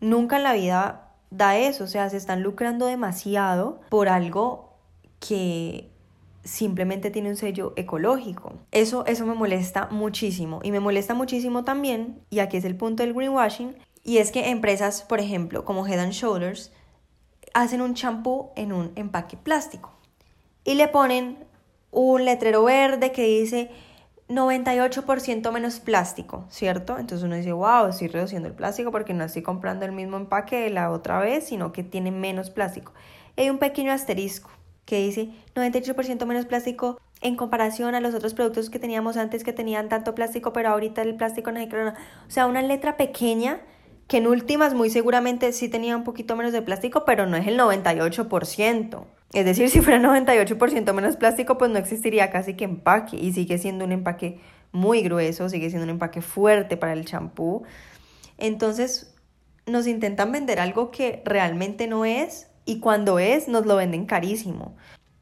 nunca 0.00 0.38
en 0.38 0.42
la 0.44 0.54
vida 0.54 1.12
da 1.30 1.56
eso, 1.58 1.84
o 1.84 1.86
sea, 1.86 2.08
se 2.08 2.16
están 2.16 2.42
lucrando 2.42 2.86
demasiado 2.86 3.80
por 3.90 4.08
algo 4.08 4.74
que 5.18 5.90
simplemente 6.44 7.10
tiene 7.10 7.30
un 7.30 7.36
sello 7.36 7.74
ecológico. 7.76 8.54
Eso, 8.70 9.04
eso 9.06 9.26
me 9.26 9.34
molesta 9.34 9.88
muchísimo. 9.90 10.60
Y 10.62 10.72
me 10.72 10.80
molesta 10.80 11.14
muchísimo 11.14 11.64
también, 11.64 12.20
y 12.30 12.38
aquí 12.38 12.56
es 12.56 12.64
el 12.64 12.76
punto 12.76 13.02
del 13.02 13.12
greenwashing, 13.12 13.76
y 14.02 14.18
es 14.18 14.32
que 14.32 14.48
empresas, 14.48 15.02
por 15.02 15.20
ejemplo, 15.20 15.64
como 15.64 15.86
Head 15.86 16.00
and 16.00 16.12
Shoulders, 16.12 16.72
hacen 17.52 17.80
un 17.82 17.94
champú 17.94 18.50
en 18.56 18.72
un 18.72 18.92
empaque 18.94 19.36
plástico 19.36 19.99
y 20.64 20.74
le 20.74 20.88
ponen 20.88 21.38
un 21.90 22.24
letrero 22.24 22.64
verde 22.64 23.12
que 23.12 23.22
dice 23.22 23.70
98% 24.28 25.50
menos 25.50 25.80
plástico, 25.80 26.44
¿cierto? 26.48 26.98
Entonces 26.98 27.24
uno 27.24 27.34
dice, 27.34 27.52
wow, 27.52 27.88
estoy 27.88 28.08
reduciendo 28.08 28.48
el 28.48 28.54
plástico 28.54 28.92
porque 28.92 29.12
no 29.12 29.24
estoy 29.24 29.42
comprando 29.42 29.84
el 29.84 29.92
mismo 29.92 30.16
empaque 30.16 30.60
de 30.60 30.70
la 30.70 30.90
otra 30.90 31.18
vez, 31.18 31.48
sino 31.48 31.72
que 31.72 31.82
tiene 31.82 32.12
menos 32.12 32.50
plástico. 32.50 32.92
hay 33.36 33.50
un 33.50 33.58
pequeño 33.58 33.92
asterisco 33.92 34.50
que 34.84 34.98
dice 34.98 35.30
98% 35.54 36.26
menos 36.26 36.46
plástico 36.46 37.00
en 37.20 37.36
comparación 37.36 37.94
a 37.94 38.00
los 38.00 38.14
otros 38.14 38.34
productos 38.34 38.70
que 38.70 38.78
teníamos 38.78 39.16
antes 39.16 39.44
que 39.44 39.52
tenían 39.52 39.88
tanto 39.88 40.14
plástico, 40.14 40.52
pero 40.52 40.70
ahorita 40.70 41.02
el 41.02 41.16
plástico 41.16 41.50
no 41.52 41.58
hay 41.58 41.68
O 41.68 42.30
sea, 42.30 42.46
una 42.46 42.62
letra 42.62 42.96
pequeña 42.96 43.60
que 44.06 44.18
en 44.18 44.26
últimas 44.26 44.74
muy 44.74 44.90
seguramente 44.90 45.52
sí 45.52 45.68
tenía 45.68 45.96
un 45.96 46.04
poquito 46.04 46.34
menos 46.34 46.52
de 46.52 46.62
plástico, 46.62 47.04
pero 47.04 47.26
no 47.26 47.36
es 47.36 47.46
el 47.46 47.58
98%. 47.58 49.04
Es 49.32 49.44
decir, 49.44 49.70
si 49.70 49.80
fuera 49.80 50.00
98% 50.00 50.92
menos 50.92 51.16
plástico, 51.16 51.56
pues 51.56 51.70
no 51.70 51.78
existiría 51.78 52.30
casi 52.30 52.54
que 52.54 52.64
empaque 52.64 53.16
y 53.16 53.32
sigue 53.32 53.58
siendo 53.58 53.84
un 53.84 53.92
empaque 53.92 54.40
muy 54.72 55.02
grueso, 55.02 55.48
sigue 55.48 55.70
siendo 55.70 55.84
un 55.84 55.90
empaque 55.90 56.20
fuerte 56.20 56.76
para 56.76 56.92
el 56.92 57.04
champú. 57.04 57.62
Entonces, 58.38 59.14
nos 59.66 59.86
intentan 59.86 60.32
vender 60.32 60.58
algo 60.58 60.90
que 60.90 61.22
realmente 61.24 61.86
no 61.86 62.04
es 62.04 62.48
y 62.64 62.80
cuando 62.80 63.18
es 63.18 63.48
nos 63.48 63.66
lo 63.66 63.76
venden 63.76 64.06
carísimo. 64.06 64.76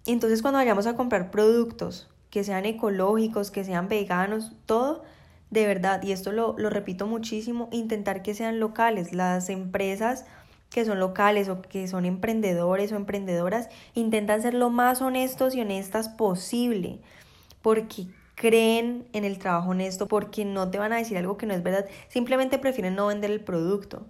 Entonces 0.06 0.42
cuando 0.42 0.58
vayamos 0.58 0.86
a 0.86 0.96
comprar 0.96 1.30
productos 1.30 2.08
que 2.30 2.44
sean 2.44 2.64
ecológicos, 2.64 3.50
que 3.50 3.64
sean 3.64 3.88
veganos, 3.88 4.52
todo, 4.66 5.02
de 5.50 5.66
verdad, 5.66 6.02
y 6.02 6.12
esto 6.12 6.32
lo, 6.32 6.54
lo 6.58 6.70
repito 6.70 7.06
muchísimo, 7.06 7.68
intentar 7.72 8.22
que 8.22 8.34
sean 8.34 8.60
locales. 8.60 9.12
Las 9.12 9.48
empresas 9.48 10.26
que 10.70 10.84
son 10.84 11.00
locales 11.00 11.48
o 11.48 11.62
que 11.62 11.88
son 11.88 12.04
emprendedores 12.04 12.92
o 12.92 12.96
emprendedoras, 12.96 13.68
intentan 13.94 14.42
ser 14.42 14.54
lo 14.54 14.70
más 14.70 15.00
honestos 15.00 15.54
y 15.54 15.60
honestas 15.60 16.08
posible, 16.08 17.00
porque 17.62 18.06
creen 18.34 19.06
en 19.12 19.24
el 19.24 19.38
trabajo 19.38 19.70
honesto, 19.70 20.06
porque 20.06 20.44
no 20.44 20.70
te 20.70 20.78
van 20.78 20.92
a 20.92 20.98
decir 20.98 21.18
algo 21.18 21.36
que 21.36 21.46
no 21.46 21.54
es 21.54 21.62
verdad, 21.62 21.86
simplemente 22.08 22.58
prefieren 22.58 22.94
no 22.94 23.08
vender 23.08 23.30
el 23.30 23.40
producto. 23.40 24.06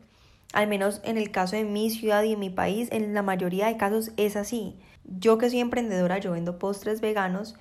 Al 0.53 0.67
menos 0.67 1.01
en 1.05 1.19
el 1.19 1.31
caso 1.31 1.57
de 1.57 1.65
mi 1.65 1.91
ciudad 1.91 2.23
y 2.23 2.33
en 2.33 2.41
mi 2.41 2.51
país, 2.51 2.89
en 2.91 3.15
la 3.15 3.23
mayoría 3.23 3.67
de 3.67 3.77
casos 3.77 4.13
es 4.17 4.37
así. 4.37 4.77
Yo 5.05 5.39
que 5.39 5.51
soy 5.51 5.61
emprendedora, 5.61 6.19
yo 6.19 6.33
vendo 6.33 6.59
postres 6.59 7.01
veganos, 7.01 7.55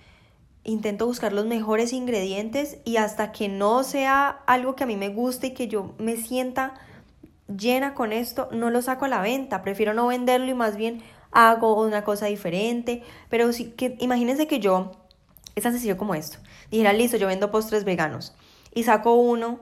intento 0.64 1.06
buscar 1.06 1.34
los 1.34 1.46
mejores 1.46 1.94
ingredientes 1.94 2.78
y 2.84 2.98
hasta 2.98 3.32
que 3.32 3.48
no 3.48 3.84
sea 3.84 4.28
algo 4.48 4.76
que 4.76 4.84
a 4.84 4.88
mí 4.88 4.98
me 4.98 5.10
guste 5.10 5.48
y 5.48 5.54
que 5.54 5.68
yo 5.68 5.96
me 5.98 6.18
sienta 6.18 6.74
llena 7.48 7.94
con 7.94 8.14
esto, 8.14 8.50
no 8.52 8.70
lo 8.70 8.82
saco 8.82 9.06
a 9.06 9.10
la 9.10 9.22
venta. 9.22 9.62
Prefiero 9.62 9.94
no 9.94 10.08
venderlo 10.08 10.48
y 10.50 10.54
más 10.54 10.76
bien 10.76 11.02
hago 11.32 11.82
una 11.82 12.04
cosa 12.04 12.28
diferente. 12.28 13.04
Pero 13.30 13.52
sí 13.54 13.72
que 13.72 13.96
imagínense 14.00 14.48
que 14.48 14.60
yo, 14.60 14.92
es 15.56 15.64
tan 15.64 15.72
sencillo 15.72 15.98
como 15.98 16.16
esto, 16.16 16.40
dijera, 16.72 16.94
listo, 16.94 17.18
yo 17.18 17.28
vendo 17.28 17.52
postres 17.52 17.84
veganos 17.84 18.36
y 18.74 18.84
saco 18.84 19.16
uno 19.16 19.62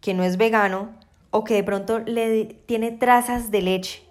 que 0.00 0.14
no 0.14 0.22
es 0.22 0.36
vegano 0.36 0.90
o 1.30 1.44
que 1.44 1.54
de 1.54 1.64
pronto 1.64 1.98
le 1.98 2.44
tiene 2.66 2.92
trazas 2.92 3.50
de 3.50 3.62
leche 3.62 4.02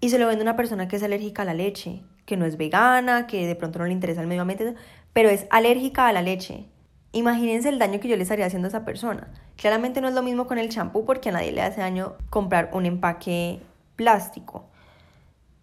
y 0.00 0.08
se 0.08 0.18
lo 0.18 0.26
vende 0.26 0.42
a 0.42 0.44
una 0.44 0.56
persona 0.56 0.88
que 0.88 0.96
es 0.96 1.02
alérgica 1.02 1.42
a 1.42 1.44
la 1.44 1.54
leche, 1.54 2.00
que 2.24 2.36
no 2.36 2.46
es 2.46 2.56
vegana, 2.56 3.26
que 3.26 3.46
de 3.46 3.54
pronto 3.54 3.78
no 3.78 3.84
le 3.84 3.92
interesa 3.92 4.20
el 4.20 4.26
medio 4.26 4.42
ambiente, 4.42 4.74
pero 5.12 5.28
es 5.28 5.46
alérgica 5.50 6.08
a 6.08 6.12
la 6.12 6.22
leche. 6.22 6.64
Imagínense 7.12 7.68
el 7.68 7.78
daño 7.78 8.00
que 8.00 8.08
yo 8.08 8.16
le 8.16 8.22
estaría 8.22 8.46
haciendo 8.46 8.66
a 8.66 8.70
esa 8.70 8.84
persona. 8.84 9.28
Claramente 9.56 10.00
no 10.00 10.08
es 10.08 10.14
lo 10.14 10.22
mismo 10.22 10.46
con 10.46 10.58
el 10.58 10.70
champú 10.70 11.04
porque 11.04 11.28
a 11.28 11.32
nadie 11.32 11.52
le 11.52 11.62
hace 11.62 11.82
daño 11.82 12.14
comprar 12.30 12.70
un 12.72 12.86
empaque 12.86 13.60
plástico. 13.96 14.64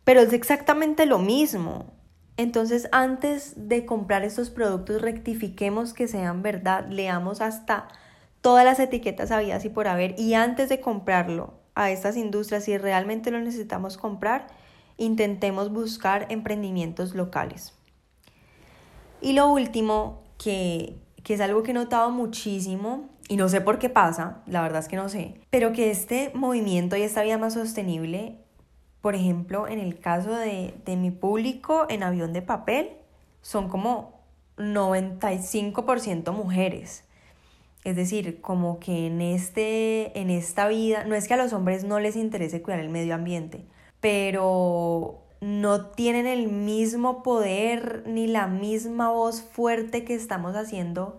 Pero 0.04 0.22
es 0.22 0.32
exactamente 0.32 1.06
lo 1.08 1.18
mismo. 1.18 1.94
Entonces, 2.38 2.88
antes 2.92 3.54
de 3.68 3.86
comprar 3.86 4.24
estos 4.24 4.50
productos, 4.50 5.02
rectifiquemos 5.02 5.94
que 5.94 6.08
sean 6.08 6.42
verdad, 6.42 6.88
leamos 6.88 7.42
hasta 7.42 7.88
todas 8.42 8.64
las 8.64 8.80
etiquetas 8.80 9.32
habidas 9.32 9.66
y 9.66 9.70
por 9.70 9.88
haber 9.88 10.18
y 10.20 10.36
antes 10.36 10.70
de 10.70 10.80
comprarlo 10.80 11.54
a 11.76 11.92
estas 11.92 12.16
industrias, 12.16 12.64
si 12.64 12.78
realmente 12.78 13.32
lo 13.32 13.40
necesitamos 13.40 13.98
comprar, 13.98 14.48
intentemos 14.98 15.72
buscar 15.72 16.28
emprendimientos 16.30 17.16
locales. 17.16 17.74
Y 19.22 19.34
lo 19.34 19.52
último, 19.52 20.24
que, 20.38 20.96
que 21.24 21.34
es 21.34 21.42
algo 21.42 21.64
que 21.64 21.72
he 21.72 21.74
notado 21.74 22.12
muchísimo, 22.12 23.10
y 23.28 23.38
no 23.38 23.48
sé 23.50 23.62
por 23.62 23.80
qué 23.80 23.90
pasa, 23.90 24.42
la 24.48 24.62
verdad 24.62 24.80
es 24.80 24.88
que 24.88 24.96
no 24.96 25.10
sé, 25.10 25.36
pero 25.50 25.72
que 25.72 25.92
este 25.92 26.32
movimiento 26.34 26.98
y 26.98 27.04
esta 27.04 27.24
vida 27.24 27.38
más 27.38 27.54
sostenible, 27.54 28.38
por 29.02 29.16
ejemplo, 29.16 29.68
en 29.68 29.80
el 29.80 30.00
caso 30.00 30.32
de, 30.32 30.74
de 30.86 30.96
mi 30.98 31.12
público 31.12 31.86
en 31.90 32.04
avión 32.04 32.34
de 32.34 32.42
papel, 32.42 32.90
son 33.42 33.70
como 33.70 34.20
95% 34.58 36.34
mujeres. 36.34 37.06
Es 37.84 37.96
decir, 37.96 38.42
como 38.42 38.80
que 38.80 39.08
en, 39.08 39.22
este, 39.22 40.20
en 40.20 40.30
esta 40.30 40.68
vida, 40.68 41.06
no 41.06 41.16
es 41.16 41.28
que 41.28 41.36
a 41.36 41.38
los 41.38 41.54
hombres 41.54 41.86
no 41.86 42.00
les 42.00 42.16
interese 42.16 42.62
cuidar 42.62 42.82
el 42.82 42.90
medio 42.90 43.16
ambiente, 43.16 43.66
pero 44.02 45.24
no 45.42 45.86
tienen 45.86 46.28
el 46.28 46.48
mismo 46.48 47.24
poder 47.24 48.04
ni 48.06 48.28
la 48.28 48.48
misma 48.48 49.10
voz 49.12 49.42
fuerte 49.42 50.04
que 50.04 50.16
estamos 50.16 50.56
haciendo 50.56 51.18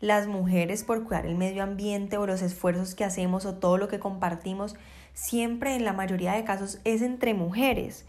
las 0.00 0.26
mujeres 0.26 0.84
por 0.84 1.04
cuidar 1.04 1.24
el 1.24 1.34
medio 1.34 1.62
ambiente 1.62 2.18
o 2.18 2.26
los 2.26 2.42
esfuerzos 2.42 2.94
que 2.94 3.04
hacemos 3.04 3.46
o 3.46 3.54
todo 3.54 3.78
lo 3.78 3.88
que 3.88 3.98
compartimos, 3.98 4.76
siempre 5.14 5.74
en 5.74 5.84
la 5.84 5.94
mayoría 5.94 6.32
de 6.32 6.44
casos 6.44 6.78
es 6.84 7.00
entre 7.00 7.32
mujeres. 7.32 8.04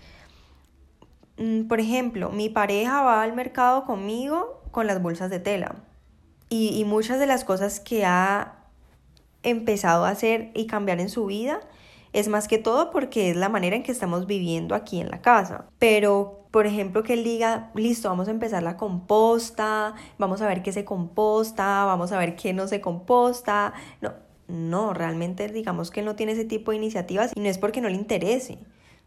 Mm, 1.37 1.67
por 1.67 1.79
ejemplo, 1.79 2.31
mi 2.31 2.49
pareja 2.49 3.01
va 3.01 3.21
al 3.21 3.33
mercado 3.33 3.85
conmigo 3.85 4.61
con 4.71 4.87
las 4.87 5.01
bolsas 5.01 5.29
de 5.29 5.39
tela 5.39 5.75
y, 6.49 6.83
muchas 6.85 7.19
de 7.19 7.25
las 7.25 7.43
cosas 7.43 7.79
que 7.79 8.05
ha 8.05 8.55
empezado 9.43 10.05
a 10.05 10.09
hacer 10.09 10.51
y 10.53 10.67
cambiar 10.67 10.99
en 10.99 11.09
su 11.09 11.25
vida 11.25 11.59
es 12.15 12.29
más 12.29 12.47
que 12.47 12.57
todo 12.57 12.91
porque 12.91 13.29
es 13.29 13.35
la 13.35 13.49
manera 13.49 13.75
en 13.75 13.83
que 13.83 13.91
estamos 13.91 14.25
viviendo 14.25 14.73
aquí 14.73 15.01
en 15.01 15.09
la 15.09 15.21
casa. 15.21 15.65
Pero, 15.79 16.47
por 16.49 16.65
ejemplo, 16.65 17.03
que 17.03 17.11
él 17.11 17.25
diga, 17.25 17.71
listo, 17.75 18.07
vamos 18.07 18.29
a 18.29 18.31
empezar 18.31 18.63
la 18.63 18.77
composta, 18.77 19.95
vamos 20.17 20.41
a 20.41 20.47
ver 20.47 20.63
qué 20.63 20.71
se 20.71 20.85
composta, 20.85 21.83
vamos 21.83 22.13
a 22.13 22.17
ver 22.17 22.37
qué 22.37 22.53
no 22.53 22.69
se 22.69 22.79
composta. 22.79 23.73
No, 23.99 24.13
no, 24.47 24.93
realmente 24.93 25.49
digamos 25.49 25.91
que 25.91 26.01
no 26.03 26.15
tiene 26.15 26.31
ese 26.31 26.45
tipo 26.45 26.71
de 26.71 26.77
iniciativas 26.77 27.33
y 27.35 27.39
no 27.41 27.49
es 27.49 27.57
porque 27.57 27.81
no 27.81 27.89
le 27.89 27.95
interese. 27.95 28.59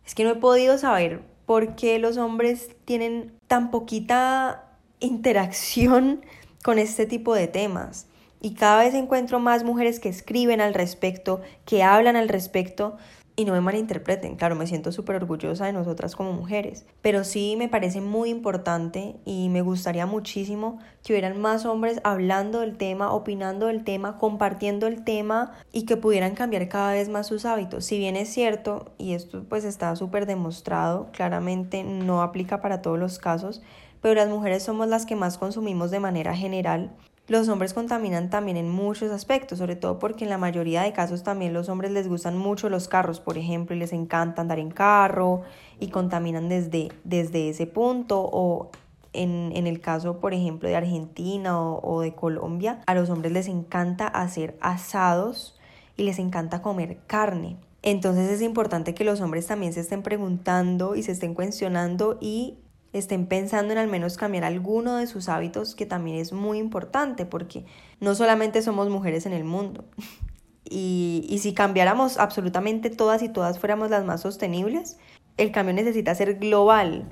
Es 0.05 0.15
que 0.15 0.25
no 0.25 0.31
he 0.31 0.37
podido 0.37 0.77
saber 0.77 1.23
por 1.47 1.77
qué 1.77 1.99
los 1.99 2.19
hombres 2.19 2.77
tienen 2.85 3.33
tan 3.47 3.71
poquita 3.71 4.67
interacción 5.01 6.27
con 6.63 6.79
este 6.79 7.07
tipo 7.07 7.35
de 7.35 7.49
temas. 7.49 8.07
Y 8.41 8.55
cada 8.55 8.83
vez 8.83 8.95
encuentro 8.95 9.41
más 9.41 9.65
mujeres 9.65 10.01
que 10.01 10.09
escriben 10.09 10.61
al 10.61 10.75
respecto, 10.75 11.41
que 11.65 11.83
hablan 11.83 12.17
al 12.17 12.29
respecto. 12.29 12.97
Y 13.35 13.45
no 13.45 13.53
me 13.53 13.61
malinterpreten, 13.61 14.35
claro, 14.35 14.57
me 14.57 14.67
siento 14.67 14.91
súper 14.91 15.15
orgullosa 15.15 15.67
de 15.67 15.73
nosotras 15.73 16.17
como 16.17 16.33
mujeres, 16.33 16.87
pero 17.03 17.23
sí 17.23 17.55
me 17.57 17.69
parece 17.69 18.01
muy 18.01 18.31
importante 18.31 19.15
y 19.25 19.49
me 19.49 19.63
gustaría 19.63 20.07
muchísimo 20.07 20.81
que 21.05 21.13
hubieran 21.13 21.41
más 21.41 21.65
hombres 21.65 22.01
hablando 22.03 22.59
del 22.59 22.77
tema, 22.77 23.13
opinando 23.13 23.67
del 23.67 23.85
tema, 23.85 24.19
compartiendo 24.19 24.89
el 24.89 25.05
tema 25.05 25.53
y 25.71 25.85
que 25.85 25.97
pudieran 25.97 26.35
cambiar 26.35 26.69
cada 26.69 26.95
vez 26.95 27.09
más 27.09 27.29
sus 27.29 27.45
hábitos. 27.45 27.85
Si 27.85 27.97
bien 27.97 28.17
es 28.17 28.29
cierto, 28.29 28.91
y 28.99 29.13
esto 29.13 29.45
pues 29.49 29.63
está 29.63 29.95
súper 29.95 30.27
demostrado, 30.27 31.07
claramente 31.13 31.85
no 31.85 32.23
aplica 32.23 32.61
para 32.61 32.83
todos 32.83 32.99
los 32.99 33.21
casos, 33.21 33.63
pero 34.03 34.17
las 34.17 34.29
mujeres 34.29 34.65
somos 34.65 34.89
las 34.89 35.07
que 35.07 35.15
más 35.15 35.39
consumimos 35.39 35.93
de 35.93 36.01
manera 36.01 36.35
general. 36.35 36.91
Los 37.29 37.51
hombres 37.51 37.75
contaminan 37.75 38.31
también 38.31 38.57
en 38.57 38.71
muchos 38.71 39.13
aspectos, 39.13 39.59
sobre 39.59 39.77
todo 39.77 39.99
porque 39.99 40.25
en 40.25 40.31
la 40.31 40.39
mayoría 40.39 40.83
de 40.83 40.95
casos 40.95 41.23
también 41.23 41.53
los 41.53 41.69
hombres 41.69 41.91
les 41.91 42.09
gustan 42.09 42.39
mucho 42.39 42.71
los 42.71 42.89
carros, 42.89 43.21
por 43.21 43.37
ejemplo, 43.37 43.77
y 43.77 43.79
les 43.79 43.93
encanta 43.93 44.41
andar 44.41 44.59
en 44.59 44.71
carro 44.71 45.43
y 45.79 45.89
contaminan 45.89 46.49
desde, 46.49 46.89
desde 47.05 47.51
ese 47.51 47.67
punto 47.67 48.19
o 48.33 48.71
en, 49.13 49.53
en, 49.55 49.67
el 49.67 49.81
caso, 49.81 50.21
por 50.21 50.33
ejemplo, 50.33 50.71
de 50.71 50.77
Argentina 50.77 51.61
o, 51.61 51.81
o, 51.83 52.01
de 52.01 52.15
Colombia, 52.15 52.81
a 52.87 52.95
los 52.95 53.11
hombres 53.11 53.33
les 53.33 53.49
encanta 53.49 54.07
hacer 54.07 54.57
asados 54.63 55.59
y 55.99 56.05
les 56.05 56.19
encanta 56.19 56.63
comer 56.63 56.99
carne. 57.07 57.59
Entonces 57.83 58.31
es 58.31 58.41
importante 58.41 58.95
que 58.95 59.05
los 59.05 59.21
hombres 59.21 59.47
también 59.47 59.75
se 59.75 59.81
estén 59.81 60.03
preguntando 60.03 60.97
y 60.97 61.03
se 61.03 61.13
estén 61.13 61.35
cuestionando 61.35 62.17
y 62.23 62.57
estén 62.93 63.27
pensando 63.27 63.73
en 63.73 63.79
al 63.79 63.89
menos 63.89 64.17
cambiar 64.17 64.45
alguno 64.45 64.97
de 64.97 65.07
sus 65.07 65.29
hábitos, 65.29 65.75
que 65.75 65.87
también 65.87 66.17
es 66.17 66.33
muy 66.33 66.59
importante, 66.59 67.27
porque 67.27 67.65
no 68.01 68.15
solamente 68.15 68.63
somos 68.63 68.89
mujeres 68.89 69.27
en 69.27 69.33
el 69.33 69.45
mundo. 69.45 69.85
Y, 70.71 71.25
y 71.31 71.39
si 71.39 71.55
cambiáramos 71.55 72.19
absolutamente 72.19 72.91
todas 72.91 73.23
y 73.23 73.31
todas 73.31 73.59
fuéramos 73.59 73.89
las 73.89 74.05
más 74.05 74.21
sostenibles, 74.21 74.99
el 75.39 75.51
cambio 75.51 75.73
necesita 75.73 76.15
ser 76.15 76.35
global. 76.35 77.09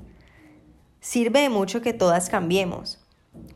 Sirve 1.01 1.41
de 1.41 1.49
mucho 1.49 1.81
que 1.81 1.95
todas 1.95 2.29
cambiemos, 2.29 2.99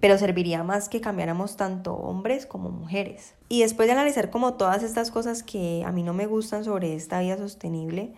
pero 0.00 0.16
serviría 0.16 0.62
más 0.62 0.88
que 0.88 1.00
cambiáramos 1.00 1.56
tanto 1.56 1.94
hombres 1.94 2.46
como 2.46 2.70
mujeres. 2.70 3.34
Y 3.48 3.60
después 3.60 3.88
de 3.88 3.92
analizar 3.92 4.30
como 4.30 4.54
todas 4.54 4.82
estas 4.82 5.10
cosas 5.10 5.42
que 5.42 5.82
a 5.84 5.92
mí 5.92 6.02
no 6.02 6.14
me 6.14 6.26
gustan 6.26 6.64
sobre 6.64 6.94
esta 6.94 7.20
vida 7.20 7.36
sostenible, 7.36 8.14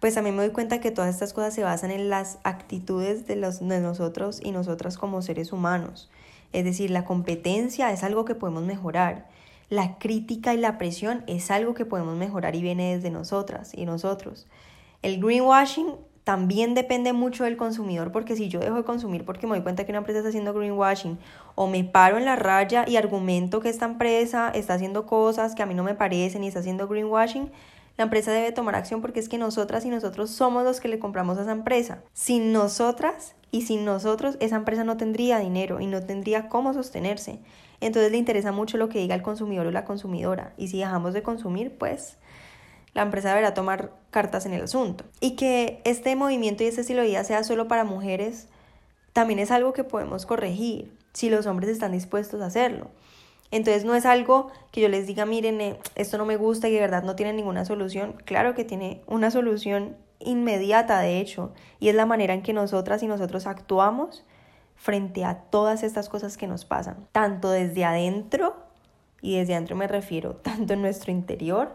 pues 0.00 0.16
mí 0.22 0.30
me 0.30 0.42
doy 0.42 0.50
cuenta 0.50 0.80
que 0.80 0.90
todas 0.90 1.14
estas 1.14 1.32
cosas 1.32 1.54
se 1.54 1.62
basan 1.62 1.90
en 1.90 2.10
las 2.10 2.38
actitudes 2.44 3.26
de, 3.26 3.36
los, 3.36 3.66
de 3.66 3.80
nosotros 3.80 4.40
y 4.42 4.50
nosotras 4.50 4.98
como 4.98 5.22
seres 5.22 5.52
humanos. 5.52 6.10
Es 6.52 6.64
decir, 6.64 6.90
la 6.90 7.04
competencia 7.04 7.90
es 7.92 8.02
algo 8.02 8.24
que 8.24 8.34
podemos 8.34 8.64
mejorar. 8.64 9.26
La 9.68 9.98
crítica 9.98 10.54
y 10.54 10.58
la 10.58 10.78
presión 10.78 11.24
es 11.26 11.50
algo 11.50 11.74
que 11.74 11.84
podemos 11.84 12.16
mejorar 12.16 12.54
y 12.54 12.62
viene 12.62 12.94
desde 12.94 13.10
nosotras 13.10 13.72
y 13.74 13.84
nosotros. 13.84 14.46
El 15.02 15.20
greenwashing 15.20 15.94
también 16.26 16.74
depende 16.74 17.12
mucho 17.12 17.44
del 17.44 17.56
consumidor 17.56 18.10
porque 18.10 18.36
si 18.36 18.48
yo 18.48 18.58
dejo 18.58 18.76
de 18.76 18.84
consumir 18.84 19.24
porque 19.24 19.46
me 19.46 19.54
doy 19.54 19.62
cuenta 19.62 19.84
que 19.84 19.92
una 19.92 19.98
empresa 19.98 20.18
está 20.18 20.30
haciendo 20.30 20.52
greenwashing 20.52 21.18
o 21.54 21.68
me 21.68 21.84
paro 21.84 22.18
en 22.18 22.24
la 22.24 22.34
raya 22.36 22.84
y 22.86 22.96
argumento 22.96 23.60
que 23.60 23.68
esta 23.68 23.84
empresa 23.84 24.50
está 24.52 24.74
haciendo 24.74 25.06
cosas 25.06 25.54
que 25.54 25.62
a 25.62 25.66
mí 25.66 25.74
no 25.74 25.84
me 25.84 25.94
parecen 25.94 26.42
y 26.42 26.48
está 26.48 26.60
haciendo 26.60 26.88
greenwashing, 26.88 27.50
la 27.96 28.04
empresa 28.04 28.32
debe 28.32 28.52
tomar 28.52 28.74
acción 28.74 29.00
porque 29.00 29.20
es 29.20 29.28
que 29.28 29.38
nosotras 29.38 29.84
y 29.84 29.88
nosotros 29.88 30.30
somos 30.30 30.64
los 30.64 30.80
que 30.80 30.88
le 30.88 30.98
compramos 30.98 31.38
a 31.38 31.42
esa 31.42 31.52
empresa. 31.52 32.02
Sin 32.12 32.52
nosotras 32.52 33.34
y 33.50 33.62
sin 33.62 33.84
nosotros, 33.84 34.36
esa 34.40 34.56
empresa 34.56 34.84
no 34.84 34.96
tendría 34.96 35.38
dinero 35.38 35.80
y 35.80 35.86
no 35.86 36.02
tendría 36.02 36.48
cómo 36.48 36.74
sostenerse. 36.74 37.40
Entonces 37.80 38.12
le 38.12 38.18
interesa 38.18 38.52
mucho 38.52 38.76
lo 38.76 38.88
que 38.88 38.98
diga 38.98 39.14
el 39.14 39.22
consumidor 39.22 39.66
o 39.66 39.70
la 39.70 39.84
consumidora. 39.84 40.52
Y 40.58 40.68
si 40.68 40.78
dejamos 40.78 41.14
de 41.14 41.22
consumir, 41.22 41.76
pues 41.78 42.18
la 42.92 43.02
empresa 43.02 43.30
deberá 43.30 43.54
tomar 43.54 43.92
cartas 44.10 44.46
en 44.46 44.52
el 44.52 44.62
asunto. 44.62 45.04
Y 45.20 45.36
que 45.36 45.80
este 45.84 46.16
movimiento 46.16 46.64
y 46.64 46.66
este 46.66 46.82
estilo 46.82 47.02
de 47.02 47.08
vida 47.08 47.24
sea 47.24 47.44
solo 47.44 47.68
para 47.68 47.84
mujeres, 47.84 48.48
también 49.12 49.38
es 49.38 49.50
algo 49.50 49.72
que 49.72 49.84
podemos 49.84 50.26
corregir 50.26 50.92
si 51.14 51.30
los 51.30 51.46
hombres 51.46 51.70
están 51.70 51.92
dispuestos 51.92 52.42
a 52.42 52.46
hacerlo. 52.46 52.90
Entonces 53.50 53.84
no 53.84 53.94
es 53.94 54.06
algo 54.06 54.50
que 54.72 54.80
yo 54.80 54.88
les 54.88 55.06
diga, 55.06 55.26
miren, 55.26 55.60
eh, 55.60 55.78
esto 55.94 56.18
no 56.18 56.24
me 56.24 56.36
gusta 56.36 56.68
y 56.68 56.72
de 56.72 56.80
verdad 56.80 57.02
no 57.02 57.16
tiene 57.16 57.32
ninguna 57.32 57.64
solución. 57.64 58.14
Claro 58.24 58.54
que 58.54 58.64
tiene 58.64 59.02
una 59.06 59.30
solución 59.30 59.96
inmediata, 60.18 61.00
de 61.00 61.20
hecho, 61.20 61.52
y 61.78 61.88
es 61.88 61.94
la 61.94 62.06
manera 62.06 62.34
en 62.34 62.42
que 62.42 62.52
nosotras 62.52 63.02
y 63.02 63.06
nosotros 63.06 63.46
actuamos 63.46 64.24
frente 64.74 65.24
a 65.24 65.36
todas 65.36 65.82
estas 65.82 66.08
cosas 66.08 66.36
que 66.36 66.46
nos 66.46 66.64
pasan, 66.64 67.06
tanto 67.12 67.50
desde 67.50 67.84
adentro, 67.84 68.56
y 69.22 69.38
desde 69.38 69.54
adentro 69.54 69.76
me 69.76 69.88
refiero 69.88 70.36
tanto 70.42 70.74
en 70.74 70.82
nuestro 70.82 71.12
interior, 71.12 71.74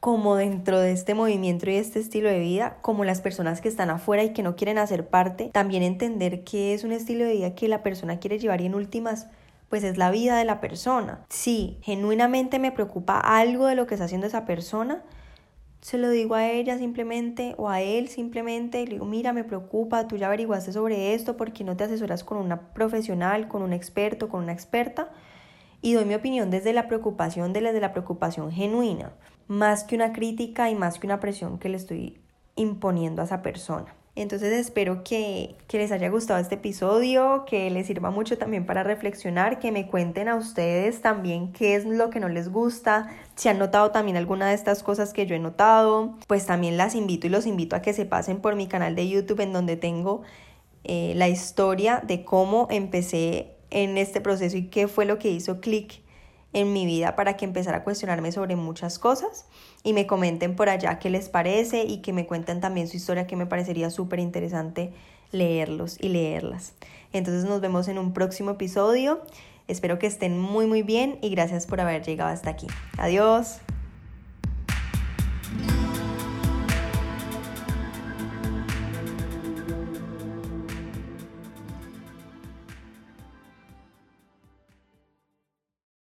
como 0.00 0.34
dentro 0.34 0.80
de 0.80 0.90
este 0.90 1.14
movimiento 1.14 1.70
y 1.70 1.76
este 1.76 2.00
estilo 2.00 2.28
de 2.28 2.40
vida, 2.40 2.78
como 2.82 3.04
las 3.04 3.20
personas 3.20 3.60
que 3.60 3.68
están 3.68 3.88
afuera 3.88 4.24
y 4.24 4.32
que 4.32 4.42
no 4.42 4.56
quieren 4.56 4.78
hacer 4.78 5.06
parte, 5.06 5.50
también 5.52 5.84
entender 5.84 6.42
que 6.42 6.74
es 6.74 6.82
un 6.82 6.90
estilo 6.90 7.24
de 7.24 7.34
vida 7.34 7.54
que 7.54 7.68
la 7.68 7.84
persona 7.84 8.18
quiere 8.18 8.40
llevar 8.40 8.60
y 8.60 8.66
en 8.66 8.74
últimas 8.74 9.28
pues 9.72 9.84
es 9.84 9.96
la 9.96 10.10
vida 10.10 10.36
de 10.36 10.44
la 10.44 10.60
persona. 10.60 11.24
Si 11.30 11.78
genuinamente 11.80 12.58
me 12.58 12.72
preocupa 12.72 13.18
algo 13.18 13.64
de 13.64 13.74
lo 13.74 13.86
que 13.86 13.94
está 13.94 14.04
haciendo 14.04 14.26
esa 14.26 14.44
persona, 14.44 15.02
se 15.80 15.96
lo 15.96 16.10
digo 16.10 16.34
a 16.34 16.46
ella 16.50 16.76
simplemente 16.76 17.54
o 17.56 17.70
a 17.70 17.80
él 17.80 18.08
simplemente 18.08 18.84
le 18.84 18.90
digo, 18.90 19.06
mira, 19.06 19.32
me 19.32 19.44
preocupa, 19.44 20.06
tú 20.08 20.18
ya 20.18 20.26
averiguaste 20.26 20.74
sobre 20.74 21.14
esto, 21.14 21.38
porque 21.38 21.64
no 21.64 21.74
te 21.74 21.84
asesoras 21.84 22.22
con 22.22 22.36
una 22.36 22.74
profesional, 22.74 23.48
con 23.48 23.62
un 23.62 23.72
experto, 23.72 24.28
con 24.28 24.42
una 24.42 24.52
experta? 24.52 25.08
Y 25.80 25.94
doy 25.94 26.04
mi 26.04 26.16
opinión 26.16 26.50
desde 26.50 26.74
la 26.74 26.86
preocupación, 26.86 27.54
desde 27.54 27.80
la 27.80 27.92
preocupación 27.92 28.52
genuina, 28.52 29.14
más 29.48 29.84
que 29.84 29.94
una 29.94 30.12
crítica 30.12 30.68
y 30.68 30.74
más 30.74 30.98
que 30.98 31.06
una 31.06 31.18
presión 31.18 31.58
que 31.58 31.70
le 31.70 31.78
estoy 31.78 32.20
imponiendo 32.56 33.22
a 33.22 33.24
esa 33.24 33.40
persona. 33.40 33.94
Entonces 34.14 34.52
espero 34.52 35.02
que, 35.04 35.56
les 35.72 35.90
haya 35.90 36.10
gustado 36.10 36.38
este 36.38 36.56
episodio, 36.56 37.44
que 37.46 37.70
les 37.70 37.86
sirva 37.86 38.10
mucho 38.10 38.36
también 38.36 38.66
para 38.66 38.82
reflexionar, 38.82 39.58
que 39.58 39.72
me 39.72 39.86
cuenten 39.86 40.28
a 40.28 40.36
ustedes 40.36 41.00
también 41.00 41.52
qué 41.52 41.76
es 41.76 41.86
lo 41.86 42.10
que 42.10 42.20
no 42.20 42.28
les 42.28 42.50
gusta, 42.50 43.08
si 43.36 43.48
han 43.48 43.58
notado 43.58 43.90
también 43.90 44.18
alguna 44.18 44.48
de 44.48 44.54
estas 44.54 44.82
cosas 44.82 45.14
que 45.14 45.24
yo 45.24 45.34
he 45.34 45.38
notado, 45.38 46.18
pues 46.26 46.44
también 46.44 46.76
las 46.76 46.94
invito 46.94 47.26
y 47.26 47.30
los 47.30 47.46
invito 47.46 47.74
a 47.74 47.80
que 47.80 47.94
se 47.94 48.04
pasen 48.04 48.40
por 48.42 48.54
mi 48.54 48.66
canal 48.66 48.94
de 48.94 49.08
YouTube 49.08 49.40
en 49.40 49.54
donde 49.54 49.76
tengo 49.76 50.20
eh, 50.84 51.14
la 51.16 51.30
historia 51.30 52.02
de 52.06 52.22
cómo 52.22 52.68
empecé 52.70 53.54
en 53.70 53.96
este 53.96 54.20
proceso 54.20 54.58
y 54.58 54.66
qué 54.68 54.88
fue 54.88 55.06
lo 55.06 55.18
que 55.18 55.30
hizo 55.30 55.60
clic 55.62 56.01
en 56.52 56.72
mi 56.72 56.86
vida 56.86 57.16
para 57.16 57.36
que 57.36 57.44
empezara 57.44 57.78
a 57.78 57.84
cuestionarme 57.84 58.32
sobre 58.32 58.56
muchas 58.56 58.98
cosas 58.98 59.46
y 59.82 59.92
me 59.92 60.06
comenten 60.06 60.54
por 60.54 60.68
allá 60.68 60.98
qué 60.98 61.10
les 61.10 61.28
parece 61.28 61.84
y 61.84 61.98
que 61.98 62.12
me 62.12 62.26
cuenten 62.26 62.60
también 62.60 62.88
su 62.88 62.96
historia 62.96 63.26
que 63.26 63.36
me 63.36 63.46
parecería 63.46 63.90
súper 63.90 64.18
interesante 64.18 64.92
leerlos 65.30 65.96
y 66.00 66.08
leerlas. 66.08 66.74
Entonces 67.12 67.44
nos 67.44 67.60
vemos 67.60 67.88
en 67.88 67.98
un 67.98 68.12
próximo 68.12 68.52
episodio. 68.52 69.22
Espero 69.68 69.98
que 69.98 70.06
estén 70.06 70.38
muy 70.38 70.66
muy 70.66 70.82
bien 70.82 71.18
y 71.22 71.30
gracias 71.30 71.66
por 71.66 71.80
haber 71.80 72.04
llegado 72.04 72.30
hasta 72.30 72.50
aquí. 72.50 72.66
Adiós. 72.98 73.60